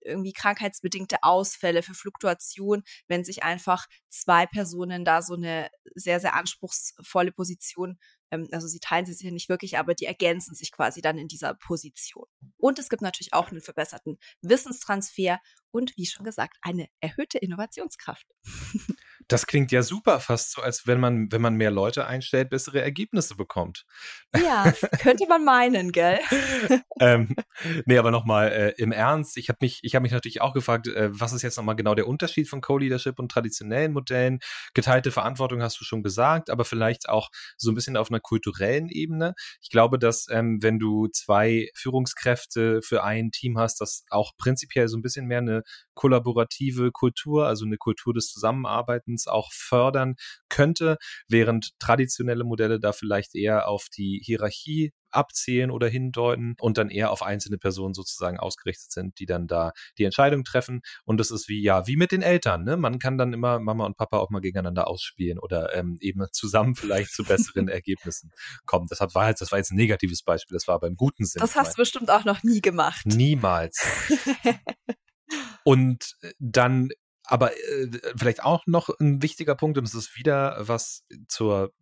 irgendwie 0.03 0.33
krankheitsbedingte 0.33 1.23
Ausfälle, 1.23 1.83
für 1.83 1.95
Fluktuation, 1.95 2.83
wenn 3.09 3.25
sich 3.25 3.43
einfach 3.43 3.87
zwei 4.09 4.47
Personen 4.47 5.05
da 5.05 5.23
so 5.23 5.35
eine 5.35 5.71
sehr, 5.95 6.21
sehr 6.21 6.35
anspruchsvolle 6.35 7.33
Position 7.33 7.99
ähm, 8.31 8.49
also 8.53 8.67
sie 8.67 8.81
teilen 8.81 9.07
sie 9.07 9.13
sich 9.13 9.25
ja 9.25 9.33
nicht 9.33 9.49
wirklich, 9.49 9.79
aber 9.79 9.95
die 9.95 10.07
ergänzen 10.07 10.55
sich 10.55 10.73
quasi 10.73 11.01
dann 11.01 11.19
in 11.19 11.29
dieser 11.29 11.55
Position. 11.55 12.27
Und 12.57 12.79
es 12.79 12.89
gibt 12.89 13.03
natürlich 13.03 13.33
auch 13.33 13.51
einen 13.51 13.61
verbesserten 13.61 14.19
Wissenstransfer 14.43 15.41
und 15.71 15.97
wie 15.97 16.07
schon 16.07 16.25
gesagt, 16.25 16.57
eine 16.63 16.89
erhöhte 17.01 17.39
Innovationskraft. 17.39 18.27
Das 19.31 19.47
klingt 19.47 19.71
ja 19.71 19.85
super, 19.85 20.19
fast 20.19 20.51
so, 20.51 20.61
als 20.61 20.89
wenn 20.89 20.99
man, 20.99 21.31
wenn 21.31 21.41
man 21.41 21.55
mehr 21.55 21.71
Leute 21.71 22.05
einstellt, 22.05 22.51
bessere 22.51 22.83
Ergebnisse 22.83 23.37
bekommt. 23.37 23.87
Ja, 24.35 24.73
könnte 25.01 25.27
man 25.29 25.45
meinen, 25.45 25.93
gell? 25.93 26.19
ähm, 27.01 27.37
nee, 27.85 27.97
aber 27.97 28.11
nochmal 28.11 28.49
äh, 28.51 28.75
im 28.77 28.91
Ernst, 28.91 29.37
ich 29.37 29.49
habe 29.49 29.59
mich, 29.61 29.79
ich 29.83 29.95
habe 29.95 30.03
mich 30.03 30.11
natürlich 30.11 30.41
auch 30.41 30.53
gefragt, 30.53 30.89
äh, 30.89 31.11
was 31.13 31.33
ist 31.33 31.43
jetzt 31.43 31.57
nochmal 31.57 31.77
genau 31.77 31.95
der 31.95 32.09
Unterschied 32.09 32.49
von 32.49 32.61
Co-Leadership 32.61 33.21
und 33.21 33.31
traditionellen 33.31 33.93
Modellen? 33.93 34.41
Geteilte 34.75 35.13
Verantwortung 35.13 35.63
hast 35.63 35.81
du 35.81 35.85
schon 35.85 36.03
gesagt, 36.03 36.51
aber 36.51 36.65
vielleicht 36.65 37.09
auch 37.09 37.31
so 37.57 37.71
ein 37.71 37.77
bisschen 37.77 37.97
auf 37.97 38.11
einer 38.11 38.19
kulturellen 38.21 38.89
Ebene. 38.89 39.35
Ich 39.63 39.71
glaube, 39.71 40.01
dass 40.01 40.27
ähm, 40.29 40.61
wenn 40.61 40.81
du 40.81 41.07
zwei 41.07 41.69
Führungskräfte 41.75 42.83
für 42.83 43.05
ein 43.05 43.31
Team 43.31 43.59
hast, 43.59 43.81
das 43.81 44.05
auch 44.11 44.33
prinzipiell 44.37 44.89
so 44.89 44.97
ein 44.97 45.03
bisschen 45.03 45.27
mehr 45.27 45.39
eine 45.39 45.63
kollaborative 45.95 46.91
Kultur, 46.91 47.47
also 47.47 47.65
eine 47.65 47.77
Kultur 47.77 48.13
des 48.13 48.33
Zusammenarbeitens 48.33 49.20
auch 49.27 49.53
fördern 49.53 50.17
könnte, 50.49 50.99
während 51.29 51.79
traditionelle 51.79 52.45
Modelle 52.45 52.81
da 52.81 52.93
vielleicht 52.93 53.35
eher 53.35 53.69
auf 53.69 53.87
die 53.97 54.21
Hierarchie 54.25 54.93
abzählen 55.11 55.71
oder 55.71 55.89
hindeuten 55.89 56.55
und 56.61 56.79
dann 56.79 56.89
eher 56.89 57.11
auf 57.11 57.23
einzelne 57.23 57.59
Personen 57.59 57.95
sozusagen 57.95 58.39
ausgerichtet 58.39 58.93
sind, 58.93 59.19
die 59.19 59.27
dann 59.27 59.47
da 59.47 59.73
die 59.99 60.05
Entscheidung 60.05 60.45
treffen. 60.45 60.83
Und 61.05 61.19
das 61.19 61.31
ist 61.31 61.49
wie, 61.49 61.63
ja, 61.63 61.87
wie 61.87 61.97
mit 61.97 62.13
den 62.13 62.23
Eltern, 62.23 62.65
ne? 62.65 62.77
Man 62.77 62.99
kann 62.99 63.19
dann 63.19 63.33
immer 63.33 63.59
Mama 63.59 63.87
und 63.87 63.97
Papa 63.97 64.19
auch 64.19 64.31
mal 64.31 64.41
gegeneinander 64.41 64.89
ausspielen 64.89 65.39
oder 65.39 65.75
ähm, 65.75 65.97
eben 66.01 66.25
zusammen 66.33 66.75
vielleicht 66.75 67.13
zu 67.13 67.25
besseren 67.25 67.69
Ergebnissen 67.69 68.31
kommen. 68.67 68.87
Das 68.89 69.01
war 69.01 69.29
jetzt, 69.29 69.41
das 69.41 69.53
war 69.53 69.59
jetzt 69.59 69.73
ein 69.73 69.77
negatives 69.77 70.23
Beispiel, 70.23 70.55
das 70.55 70.69
war 70.69 70.79
beim 70.81 70.95
guten 70.95 71.25
Sinn. 71.25 71.41
Das 71.41 71.57
hast 71.57 71.75
du 71.75 71.83
bestimmt 71.83 72.11
auch 72.11 72.25
noch 72.25 72.43
nie 72.43 72.61
gemacht. 72.61 73.07
Niemals. 73.07 73.85
Und 75.65 76.17
äh, 76.23 76.33
dann 76.39 76.89
aber 77.31 77.53
äh, 77.57 77.89
vielleicht 78.17 78.43
auch 78.43 78.67
noch 78.67 78.89
ein 78.99 79.23
wichtiger 79.23 79.55
Punkt, 79.55 79.79
und 79.79 79.85
es 79.85 79.95
ist 79.95 80.17
wieder 80.17 80.57
was 80.61 81.05
zur 81.29 81.73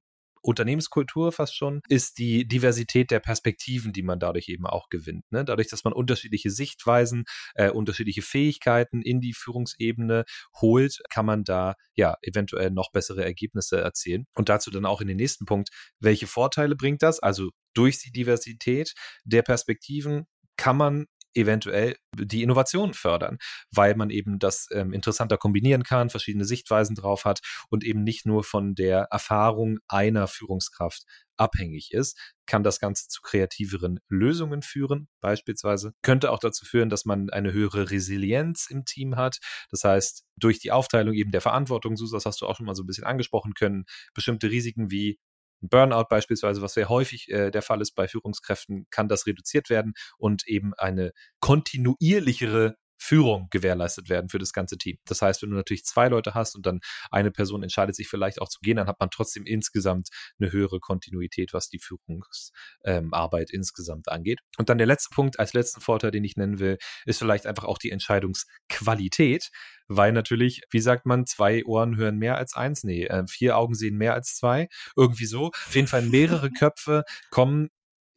Unternehmenskultur 0.43 1.33
fast 1.33 1.57
schon, 1.57 1.81
ist 1.89 2.19
die 2.19 2.47
Diversität 2.47 3.11
der 3.11 3.21
Perspektiven, 3.21 3.93
die 3.93 4.03
man 4.03 4.21
dadurch 4.21 4.49
eben 4.49 4.67
auch 4.67 4.89
gewinnt. 4.89 5.25
Ne? 5.31 5.45
Dadurch, 5.45 5.69
dass 5.69 5.85
man 5.85 5.93
unterschiedliche 5.93 6.51
Sichtweisen, 6.51 7.25
äh, 7.55 7.71
unterschiedliche 7.71 8.23
Fähigkeiten 8.23 9.03
in 9.03 9.21
die 9.21 9.33
Führungsebene 9.33 10.25
holt, 10.61 10.99
kann 11.11 11.27
man 11.27 11.45
da 11.45 11.75
ja 11.95 12.17
eventuell 12.23 12.71
noch 12.71 12.93
bessere 12.93 13.25
Ergebnisse 13.25 13.81
erzielen. 13.81 14.27
Und 14.35 14.49
dazu 14.49 14.71
dann 14.71 14.87
auch 14.87 15.01
in 15.01 15.09
den 15.09 15.17
nächsten 15.17 15.45
Punkt, 15.45 15.71
welche 15.99 16.27
Vorteile 16.27 16.77
bringt 16.77 17.03
das? 17.03 17.21
Also 17.21 17.51
durch 17.75 17.99
die 17.99 18.13
Diversität 18.13 18.93
der 19.25 19.43
Perspektiven 19.43 20.27
kann 20.57 20.77
man 20.77 21.07
eventuell 21.39 21.97
die 22.15 22.43
Innovation 22.43 22.95
fördern, 22.95 23.39
weil 23.71 23.95
man 23.95 24.11
eben 24.11 24.39
das 24.39 24.69
ähm, 24.73 24.93
interessanter 24.93 25.39
kombinieren 25.39 25.83
kann, 25.83 26.11
verschiedene 26.11 26.45
Sichtweisen 26.45 26.97
drauf 26.97 27.25
hat 27.25 27.41
und 27.71 27.85
eben 27.85 28.03
nicht 28.03 28.27
nur 28.27 28.45
von 28.45 28.75
der 28.75 29.09
Erfahrung 29.11 29.79
einer 29.89 30.27
Führungskraft 30.27 31.05
abhängig 31.39 31.93
ist, 31.93 32.19
kann 32.47 32.63
das 32.63 32.81
Ganze 32.81 33.09
zu 33.09 33.21
kreativeren 33.23 34.01
Lösungen 34.09 34.63
führen, 34.63 35.09
beispielsweise. 35.21 35.93
Könnte 36.03 36.33
auch 36.33 36.41
dazu 36.41 36.65
führen, 36.65 36.91
dass 36.91 37.05
man 37.05 37.31
eine 37.31 37.53
höhere 37.53 37.91
Resilienz 37.91 38.67
im 38.69 38.85
Team 38.85 39.17
hat. 39.17 39.39
Das 39.71 39.85
heißt, 39.85 40.25
durch 40.37 40.59
die 40.59 40.73
Aufteilung 40.73 41.15
eben 41.15 41.31
der 41.31 41.41
Verantwortung, 41.41 41.97
so 41.97 42.11
das 42.11 42.27
hast 42.27 42.41
du 42.41 42.47
auch 42.47 42.57
schon 42.57 42.67
mal 42.67 42.75
so 42.75 42.83
ein 42.83 42.87
bisschen 42.87 43.05
angesprochen 43.05 43.55
können, 43.55 43.85
bestimmte 44.15 44.51
Risiken 44.51 44.91
wie 44.91 45.19
Burnout 45.61 46.07
beispielsweise, 46.09 46.63
was 46.63 46.75
sehr 46.75 46.89
häufig 46.89 47.29
äh, 47.31 47.51
der 47.51 47.63
Fall 47.63 47.81
ist 47.81 47.95
bei 47.95 48.09
Führungskräften, 48.09 48.87
kann 48.91 49.09
das 49.09 49.27
reduziert 49.27 49.71
werden 49.71 49.95
und 50.17 50.47
eben 50.47 50.75
eine 50.75 51.13
kontinuierlichere 51.41 52.77
Führung 52.99 53.49
gewährleistet 53.51 54.09
werden 54.09 54.29
für 54.29 54.39
das 54.39 54.53
ganze 54.53 54.77
Team. 54.77 54.99
Das 55.07 55.23
heißt, 55.23 55.43
wenn 55.43 55.51
du 55.51 55.57
natürlich 55.57 55.85
zwei 55.85 56.09
Leute 56.09 56.35
hast 56.35 56.57
und 56.57 56.67
dann 56.67 56.81
eine 57.11 57.31
Person 57.31 57.63
entscheidet 57.63 57.95
sich 57.95 58.09
vielleicht 58.09 58.41
auch 58.41 58.49
zu 58.49 58.61
gehen, 58.61 58.77
dann 58.77 58.89
hat 58.89 59.01
man 59.01 59.11
trotzdem 59.11 59.47
insgesamt 59.47 60.09
eine 60.39 60.53
höhere 60.53 60.81
Kontinuität, 60.81 61.53
was 61.53 61.69
die 61.69 61.79
Führungsarbeit 61.79 63.51
ähm, 63.51 63.59
insgesamt 63.59 64.09
angeht. 64.09 64.41
Und 64.59 64.69
dann 64.69 64.79
der 64.79 64.87
letzte 64.87 65.15
Punkt 65.15 65.39
als 65.39 65.53
letzten 65.53 65.81
Vorteil, 65.81 66.11
den 66.11 66.25
ich 66.25 66.37
nennen 66.37 66.59
will, 66.59 66.79
ist 67.07 67.19
vielleicht 67.19 67.47
einfach 67.47 67.65
auch 67.65 67.79
die 67.79 67.91
Entscheidungsqualität, 67.91 69.51
weil 69.87 70.13
natürlich, 70.13 70.63
wie 70.71 70.81
sagt 70.81 71.07
man, 71.07 71.27
zwei 71.27 71.65
Ohren 71.65 71.97
hören 71.97 72.19
mehr 72.19 72.37
als 72.37 72.55
eins, 72.55 72.85
nee, 72.85 73.05
äh, 73.05 73.27
vier 73.27 73.57
Augen 73.57 73.75
sehen 73.75 73.97
mehr 73.97 74.15
als 74.15 74.37
zwei, 74.37 74.69
irgendwie 74.97 75.27
so. 75.27 75.47
Auf 75.47 75.75
jeden 75.75 75.89
Fall 75.89 76.03
mehrere 76.03 76.51
Köpfe 76.51 77.05
kommen 77.31 77.71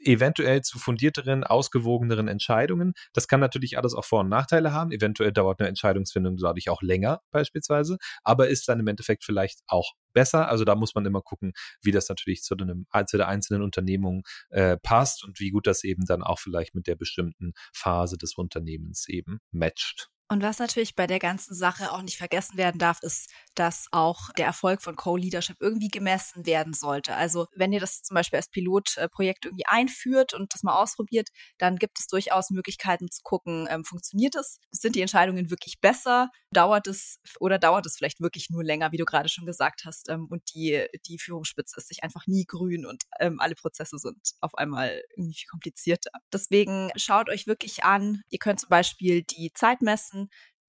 eventuell 0.03 0.61
zu 0.61 0.79
fundierteren, 0.79 1.43
ausgewogeneren 1.43 2.27
Entscheidungen. 2.27 2.93
Das 3.13 3.27
kann 3.27 3.39
natürlich 3.39 3.77
alles 3.77 3.93
auch 3.93 4.05
Vor- 4.05 4.21
und 4.21 4.29
Nachteile 4.29 4.73
haben. 4.73 4.91
Eventuell 4.91 5.31
dauert 5.31 5.59
eine 5.59 5.69
Entscheidungsfindung 5.69 6.37
dadurch 6.37 6.69
auch 6.69 6.81
länger 6.81 7.21
beispielsweise, 7.31 7.97
aber 8.23 8.47
ist 8.47 8.67
dann 8.67 8.79
im 8.79 8.87
Endeffekt 8.87 9.23
vielleicht 9.23 9.61
auch 9.67 9.93
besser. 10.13 10.49
Also 10.49 10.65
da 10.65 10.75
muss 10.75 10.95
man 10.95 11.05
immer 11.05 11.21
gucken, 11.21 11.53
wie 11.81 11.91
das 11.91 12.09
natürlich 12.09 12.43
zu, 12.43 12.55
einem, 12.55 12.85
zu 13.05 13.17
der 13.17 13.27
einzelnen 13.27 13.61
Unternehmung 13.61 14.23
äh, 14.49 14.77
passt 14.77 15.23
und 15.23 15.39
wie 15.39 15.51
gut 15.51 15.67
das 15.67 15.83
eben 15.83 16.05
dann 16.05 16.23
auch 16.23 16.39
vielleicht 16.39 16.75
mit 16.75 16.87
der 16.87 16.95
bestimmten 16.95 17.53
Phase 17.73 18.17
des 18.17 18.35
Unternehmens 18.35 19.07
eben 19.07 19.39
matcht. 19.51 20.09
Und 20.31 20.43
was 20.43 20.59
natürlich 20.59 20.95
bei 20.95 21.07
der 21.07 21.19
ganzen 21.19 21.53
Sache 21.53 21.91
auch 21.91 22.01
nicht 22.03 22.17
vergessen 22.17 22.55
werden 22.57 22.79
darf, 22.79 22.99
ist, 23.01 23.29
dass 23.53 23.87
auch 23.91 24.29
der 24.37 24.45
Erfolg 24.45 24.81
von 24.81 24.95
Co-Leadership 24.95 25.57
irgendwie 25.59 25.89
gemessen 25.89 26.45
werden 26.45 26.71
sollte. 26.71 27.15
Also 27.17 27.47
wenn 27.53 27.73
ihr 27.73 27.81
das 27.81 28.01
zum 28.01 28.15
Beispiel 28.15 28.37
als 28.37 28.47
Pilotprojekt 28.47 29.43
irgendwie 29.43 29.65
einführt 29.65 30.33
und 30.33 30.53
das 30.53 30.63
mal 30.63 30.81
ausprobiert, 30.81 31.27
dann 31.57 31.75
gibt 31.75 31.99
es 31.99 32.07
durchaus 32.07 32.49
Möglichkeiten 32.49 33.11
zu 33.11 33.19
gucken, 33.23 33.67
ähm, 33.69 33.83
funktioniert 33.83 34.35
es? 34.35 34.59
Sind 34.71 34.95
die 34.95 35.01
Entscheidungen 35.01 35.49
wirklich 35.49 35.81
besser? 35.81 36.29
Dauert 36.53 36.87
es 36.87 37.19
oder 37.41 37.59
dauert 37.59 37.85
es 37.85 37.97
vielleicht 37.97 38.21
wirklich 38.21 38.49
nur 38.49 38.63
länger, 38.63 38.93
wie 38.93 38.97
du 38.97 39.05
gerade 39.05 39.27
schon 39.27 39.45
gesagt 39.45 39.81
hast? 39.83 40.07
Ähm, 40.07 40.27
und 40.29 40.43
die, 40.55 40.85
die 41.07 41.19
Führungsspitze 41.19 41.75
ist 41.75 41.89
sich 41.89 42.05
einfach 42.05 42.25
nie 42.25 42.45
grün 42.45 42.85
und 42.85 43.03
ähm, 43.19 43.41
alle 43.41 43.55
Prozesse 43.55 43.97
sind 43.97 44.31
auf 44.39 44.55
einmal 44.55 45.03
irgendwie 45.17 45.33
viel 45.33 45.49
komplizierter. 45.49 46.11
Deswegen 46.31 46.89
schaut 46.95 47.27
euch 47.27 47.47
wirklich 47.47 47.83
an. 47.83 48.21
Ihr 48.29 48.39
könnt 48.39 48.61
zum 48.61 48.69
Beispiel 48.69 49.23
die 49.23 49.51
Zeit 49.53 49.81
messen 49.81 50.20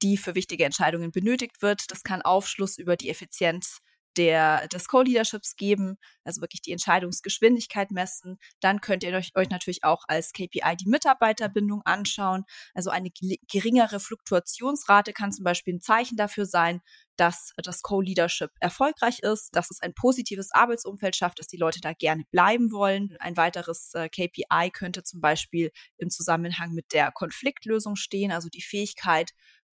die 0.02 0.16
für 0.16 0.34
wichtige 0.34 0.64
Entscheidungen 0.64 1.12
benötigt 1.12 1.62
wird. 1.62 1.90
Das 1.90 2.02
kann 2.02 2.22
Aufschluss 2.22 2.78
über 2.78 2.96
die 2.96 3.10
Effizienz 3.10 3.78
der, 4.16 4.68
des 4.68 4.88
Co-Leaderships 4.88 5.56
geben, 5.56 5.96
also 6.24 6.40
wirklich 6.40 6.60
die 6.62 6.72
Entscheidungsgeschwindigkeit 6.72 7.90
messen. 7.90 8.38
Dann 8.60 8.80
könnt 8.80 9.04
ihr 9.04 9.14
euch, 9.14 9.32
euch 9.34 9.48
natürlich 9.50 9.84
auch 9.84 10.04
als 10.08 10.32
KPI 10.32 10.76
die 10.78 10.88
Mitarbeiterbindung 10.88 11.82
anschauen. 11.84 12.44
Also 12.74 12.90
eine 12.90 13.10
geringere 13.50 14.00
Fluktuationsrate 14.00 15.12
kann 15.12 15.32
zum 15.32 15.44
Beispiel 15.44 15.74
ein 15.74 15.80
Zeichen 15.80 16.16
dafür 16.16 16.46
sein, 16.46 16.80
dass 17.16 17.52
das 17.56 17.82
Co-Leadership 17.82 18.50
erfolgreich 18.60 19.20
ist, 19.20 19.54
dass 19.54 19.70
es 19.70 19.80
ein 19.80 19.94
positives 19.94 20.50
Arbeitsumfeld 20.52 21.14
schafft, 21.14 21.38
dass 21.38 21.46
die 21.46 21.56
Leute 21.56 21.80
da 21.80 21.92
gerne 21.92 22.24
bleiben 22.30 22.72
wollen. 22.72 23.16
Ein 23.20 23.36
weiteres 23.36 23.92
äh, 23.94 24.08
KPI 24.08 24.70
könnte 24.72 25.02
zum 25.02 25.20
Beispiel 25.20 25.70
im 25.98 26.10
Zusammenhang 26.10 26.72
mit 26.72 26.92
der 26.92 27.12
Konfliktlösung 27.12 27.96
stehen, 27.96 28.32
also 28.32 28.48
die 28.48 28.62
Fähigkeit, 28.62 29.32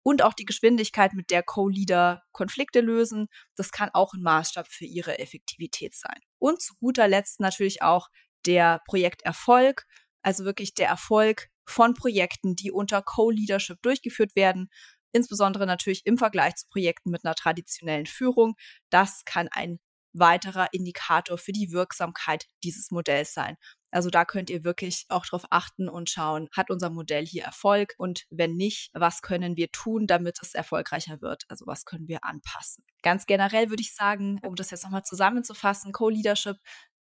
und 0.07 0.23
auch 0.23 0.35
die 0.35 0.45
Geschwindigkeit, 0.45 1.15
mit 1.15 1.31
der 1.31 1.43
Co-Leader 1.43 2.23
Konflikte 2.31 2.81
lösen. 2.81 3.27
Das 3.57 3.73
kann 3.73 3.91
auch 3.93 4.15
ein 4.15 4.23
Maßstab 4.23 4.69
für 4.69 4.85
ihre 4.85 5.19
Effektivität 5.19 5.97
sein. 5.97 6.21
Und 6.39 6.63
zu 6.63 6.75
guter 6.77 7.09
Letzt 7.09 7.41
natürlich 7.41 7.83
auch 7.83 8.07
der 8.47 8.83
Projekterfolg, 8.87 9.85
also 10.23 10.45
wirklich 10.45 10.75
der 10.75 10.87
Erfolg 10.87 11.49
von 11.69 11.95
Projekten, 11.95 12.55
die 12.55 12.71
unter 12.71 13.03
Co-Leadership 13.03 13.83
durchgeführt 13.83 14.37
werden, 14.37 14.69
insbesondere 15.11 15.67
natürlich 15.67 16.07
im 16.07 16.19
Vergleich 16.19 16.55
zu 16.55 16.69
Projekten 16.69 17.11
mit 17.11 17.25
einer 17.25 17.35
traditionellen 17.35 18.07
Führung. 18.07 18.55
Das 18.91 19.25
kann 19.25 19.49
ein 19.51 19.81
weiterer 20.13 20.69
Indikator 20.71 21.37
für 21.37 21.51
die 21.51 21.73
Wirksamkeit 21.73 22.47
dieses 22.63 22.93
Modells 22.93 23.35
sein. 23.35 23.57
Also 23.91 24.11
da 24.11 24.25
könnt 24.25 24.51
ihr 24.51 24.65
wirklich 24.65 25.07
auch 25.09 25.25
drauf 25.27 25.45
achten 25.51 25.89
und 25.89 26.11
schauen, 26.11 26.49
hat 26.53 26.71
unser 26.71 26.91
Modell 26.91 27.25
hier 27.25 27.45
Erfolg 27.45 27.95
und 27.99 28.25
wenn 28.31 28.57
nicht, 28.57 28.91
was 28.95 29.23
können 29.23 29.57
wir 29.57 29.71
tun, 29.71 30.07
damit 30.07 30.39
es 30.43 30.55
erfolgreicher 30.55 31.21
wird? 31.21 31.45
Also 31.49 31.67
was 31.67 31.85
können 31.85 32.09
wir 32.09 32.25
anpassen? 32.25 32.85
Ganz 33.03 33.27
generell 33.27 33.71
würde 33.71 33.83
ich 33.83 33.95
sagen, 33.95 34.41
um 34.43 34.55
das 34.55 34.71
jetzt 34.71 34.85
nochmal 34.85 35.05
zusammenzufassen, 35.05 35.93
Co-Leadership 35.93 36.57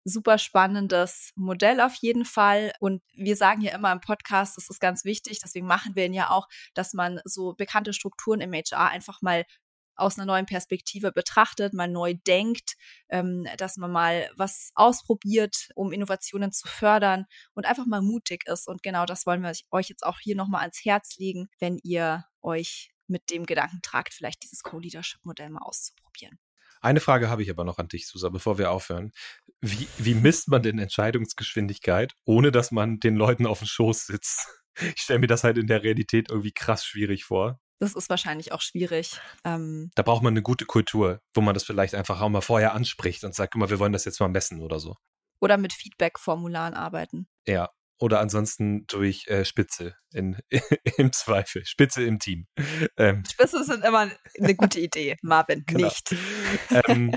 super 0.04 0.38
spannendes 0.38 1.32
Modell 1.34 1.80
auf 1.80 1.94
jeden 1.96 2.24
Fall. 2.24 2.72
Und 2.78 3.02
wir 3.14 3.36
sagen 3.36 3.62
ja 3.62 3.74
immer 3.74 3.90
im 3.90 4.00
Podcast, 4.00 4.56
das 4.56 4.68
ist 4.68 4.80
ganz 4.80 5.04
wichtig, 5.04 5.40
deswegen 5.42 5.66
machen 5.66 5.96
wir 5.96 6.04
ihn 6.04 6.12
ja 6.12 6.30
auch, 6.30 6.46
dass 6.74 6.92
man 6.92 7.20
so 7.24 7.54
bekannte 7.54 7.92
Strukturen 7.92 8.40
im 8.40 8.52
HR 8.52 8.90
einfach 8.90 9.22
mal 9.22 9.44
aus 9.96 10.18
einer 10.18 10.26
neuen 10.26 10.46
Perspektive 10.46 11.12
betrachtet, 11.12 11.72
mal 11.72 11.88
neu 11.88 12.14
denkt, 12.26 12.74
ähm, 13.08 13.46
dass 13.58 13.76
man 13.76 13.92
mal 13.92 14.30
was 14.36 14.72
ausprobiert, 14.74 15.68
um 15.74 15.92
Innovationen 15.92 16.52
zu 16.52 16.68
fördern 16.68 17.26
und 17.54 17.66
einfach 17.66 17.86
mal 17.86 18.02
mutig 18.02 18.44
ist. 18.46 18.68
Und 18.68 18.82
genau 18.82 19.06
das 19.06 19.26
wollen 19.26 19.42
wir 19.42 19.52
euch 19.70 19.88
jetzt 19.88 20.04
auch 20.04 20.18
hier 20.18 20.36
nochmal 20.36 20.62
ans 20.62 20.84
Herz 20.84 21.16
legen, 21.16 21.48
wenn 21.58 21.78
ihr 21.82 22.24
euch 22.42 22.92
mit 23.06 23.30
dem 23.30 23.46
Gedanken 23.46 23.80
tragt, 23.82 24.14
vielleicht 24.14 24.42
dieses 24.42 24.62
Co-Leadership-Modell 24.62 25.50
mal 25.50 25.62
auszuprobieren. 25.62 26.38
Eine 26.80 27.00
Frage 27.00 27.30
habe 27.30 27.42
ich 27.42 27.50
aber 27.50 27.64
noch 27.64 27.78
an 27.78 27.88
dich, 27.88 28.06
Susa, 28.06 28.28
bevor 28.28 28.58
wir 28.58 28.70
aufhören. 28.70 29.12
Wie, 29.62 29.88
wie 29.96 30.14
misst 30.14 30.48
man 30.48 30.62
denn 30.62 30.78
Entscheidungsgeschwindigkeit, 30.78 32.14
ohne 32.24 32.52
dass 32.52 32.70
man 32.70 33.00
den 33.00 33.16
Leuten 33.16 33.46
auf 33.46 33.60
dem 33.60 33.68
Schoß 33.68 34.06
sitzt? 34.06 34.46
Ich 34.96 35.02
stelle 35.02 35.20
mir 35.20 35.28
das 35.28 35.44
halt 35.44 35.56
in 35.56 35.68
der 35.68 35.82
Realität 35.82 36.30
irgendwie 36.30 36.52
krass 36.52 36.84
schwierig 36.84 37.24
vor. 37.24 37.60
Das 37.84 37.94
ist 37.94 38.08
wahrscheinlich 38.08 38.52
auch 38.52 38.62
schwierig. 38.62 39.20
Ähm, 39.44 39.90
da 39.94 40.02
braucht 40.02 40.22
man 40.22 40.32
eine 40.32 40.40
gute 40.40 40.64
Kultur, 40.64 41.20
wo 41.34 41.42
man 41.42 41.52
das 41.52 41.64
vielleicht 41.64 41.94
einfach 41.94 42.22
auch 42.22 42.30
mal 42.30 42.40
vorher 42.40 42.72
anspricht 42.72 43.24
und 43.24 43.34
sagt, 43.34 43.52
guck 43.52 43.60
mal, 43.60 43.68
wir 43.68 43.78
wollen 43.78 43.92
das 43.92 44.06
jetzt 44.06 44.20
mal 44.20 44.28
messen 44.28 44.62
oder 44.62 44.80
so. 44.80 44.96
Oder 45.40 45.58
mit 45.58 45.74
Feedback-Formularen 45.74 46.72
arbeiten. 46.72 47.28
Ja, 47.46 47.68
oder 47.98 48.20
ansonsten 48.20 48.86
durch 48.86 49.26
äh, 49.26 49.44
Spitze 49.44 49.96
in, 50.12 50.38
im 50.96 51.12
Zweifel. 51.12 51.66
Spitze 51.66 52.04
im 52.04 52.18
Team. 52.18 52.46
Ähm, 52.96 53.22
Spitze 53.30 53.62
sind 53.64 53.84
immer 53.84 54.10
eine 54.40 54.54
gute 54.54 54.80
Idee, 54.80 55.16
Marvin, 55.20 55.64
genau. 55.66 55.84
nicht. 55.84 56.14
Ähm, 56.88 57.14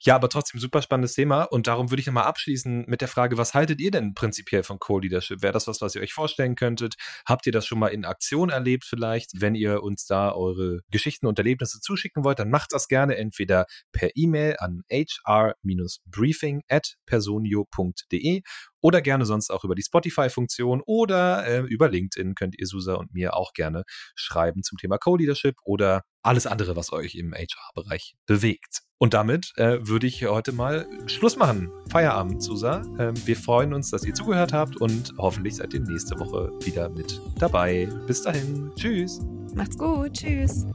ja, 0.00 0.14
aber 0.14 0.28
trotzdem 0.28 0.60
super 0.60 0.80
spannendes 0.80 1.14
Thema 1.14 1.42
und 1.42 1.66
darum 1.66 1.90
würde 1.90 2.00
ich 2.00 2.06
nochmal 2.06 2.24
abschließen 2.24 2.84
mit 2.86 3.00
der 3.00 3.08
Frage, 3.08 3.36
was 3.36 3.54
haltet 3.54 3.80
ihr 3.80 3.90
denn 3.90 4.14
prinzipiell 4.14 4.62
von 4.62 4.78
Co-Leadership? 4.78 5.42
Wäre 5.42 5.52
das 5.52 5.66
was, 5.66 5.80
was 5.80 5.94
ihr 5.94 6.02
euch 6.02 6.12
vorstellen 6.12 6.54
könntet? 6.54 6.94
Habt 7.26 7.46
ihr 7.46 7.52
das 7.52 7.66
schon 7.66 7.78
mal 7.80 7.88
in 7.88 8.04
Aktion 8.04 8.50
erlebt 8.50 8.84
vielleicht? 8.84 9.32
Wenn 9.40 9.54
ihr 9.56 9.82
uns 9.82 10.06
da 10.06 10.32
eure 10.32 10.80
Geschichten 10.90 11.26
und 11.26 11.38
Erlebnisse 11.38 11.80
zuschicken 11.80 12.22
wollt, 12.22 12.38
dann 12.38 12.50
macht 12.50 12.72
das 12.72 12.86
gerne 12.86 13.16
entweder 13.16 13.66
per 13.90 14.10
E-Mail 14.14 14.56
an 14.58 14.82
hr-briefing 14.90 16.62
at 16.68 16.94
personio.de 17.06 18.42
oder 18.80 19.02
gerne 19.02 19.24
sonst 19.24 19.50
auch 19.50 19.64
über 19.64 19.74
die 19.74 19.82
Spotify-Funktion 19.82 20.82
oder 20.86 21.46
äh, 21.46 21.60
über 21.62 21.88
LinkedIn 21.88 22.34
könnt 22.34 22.56
ihr 22.58 22.66
Susa 22.66 22.94
und 22.94 23.12
mir 23.12 23.34
auch 23.34 23.52
gerne 23.52 23.82
schreiben 24.14 24.62
zum 24.62 24.78
Thema 24.78 24.98
Co-Leadership 24.98 25.56
oder 25.64 26.02
alles 26.28 26.46
andere, 26.46 26.76
was 26.76 26.92
euch 26.92 27.14
im 27.14 27.32
HR-Bereich 27.32 28.14
bewegt. 28.26 28.82
Und 28.98 29.14
damit 29.14 29.52
äh, 29.56 29.78
würde 29.80 30.06
ich 30.06 30.26
heute 30.26 30.52
mal 30.52 30.86
Schluss 31.06 31.36
machen. 31.36 31.70
Feierabend, 31.90 32.42
Susa. 32.42 32.82
Ähm, 32.98 33.14
wir 33.26 33.36
freuen 33.36 33.72
uns, 33.72 33.90
dass 33.90 34.04
ihr 34.04 34.14
zugehört 34.14 34.52
habt 34.52 34.76
und 34.76 35.14
hoffentlich 35.18 35.56
seid 35.56 35.72
ihr 35.72 35.80
nächste 35.80 36.18
Woche 36.18 36.52
wieder 36.64 36.88
mit 36.90 37.20
dabei. 37.38 37.86
Bis 38.06 38.22
dahin. 38.22 38.70
Tschüss. 38.76 39.20
Macht's 39.54 39.78
gut. 39.78 40.12
Tschüss. 40.12 40.66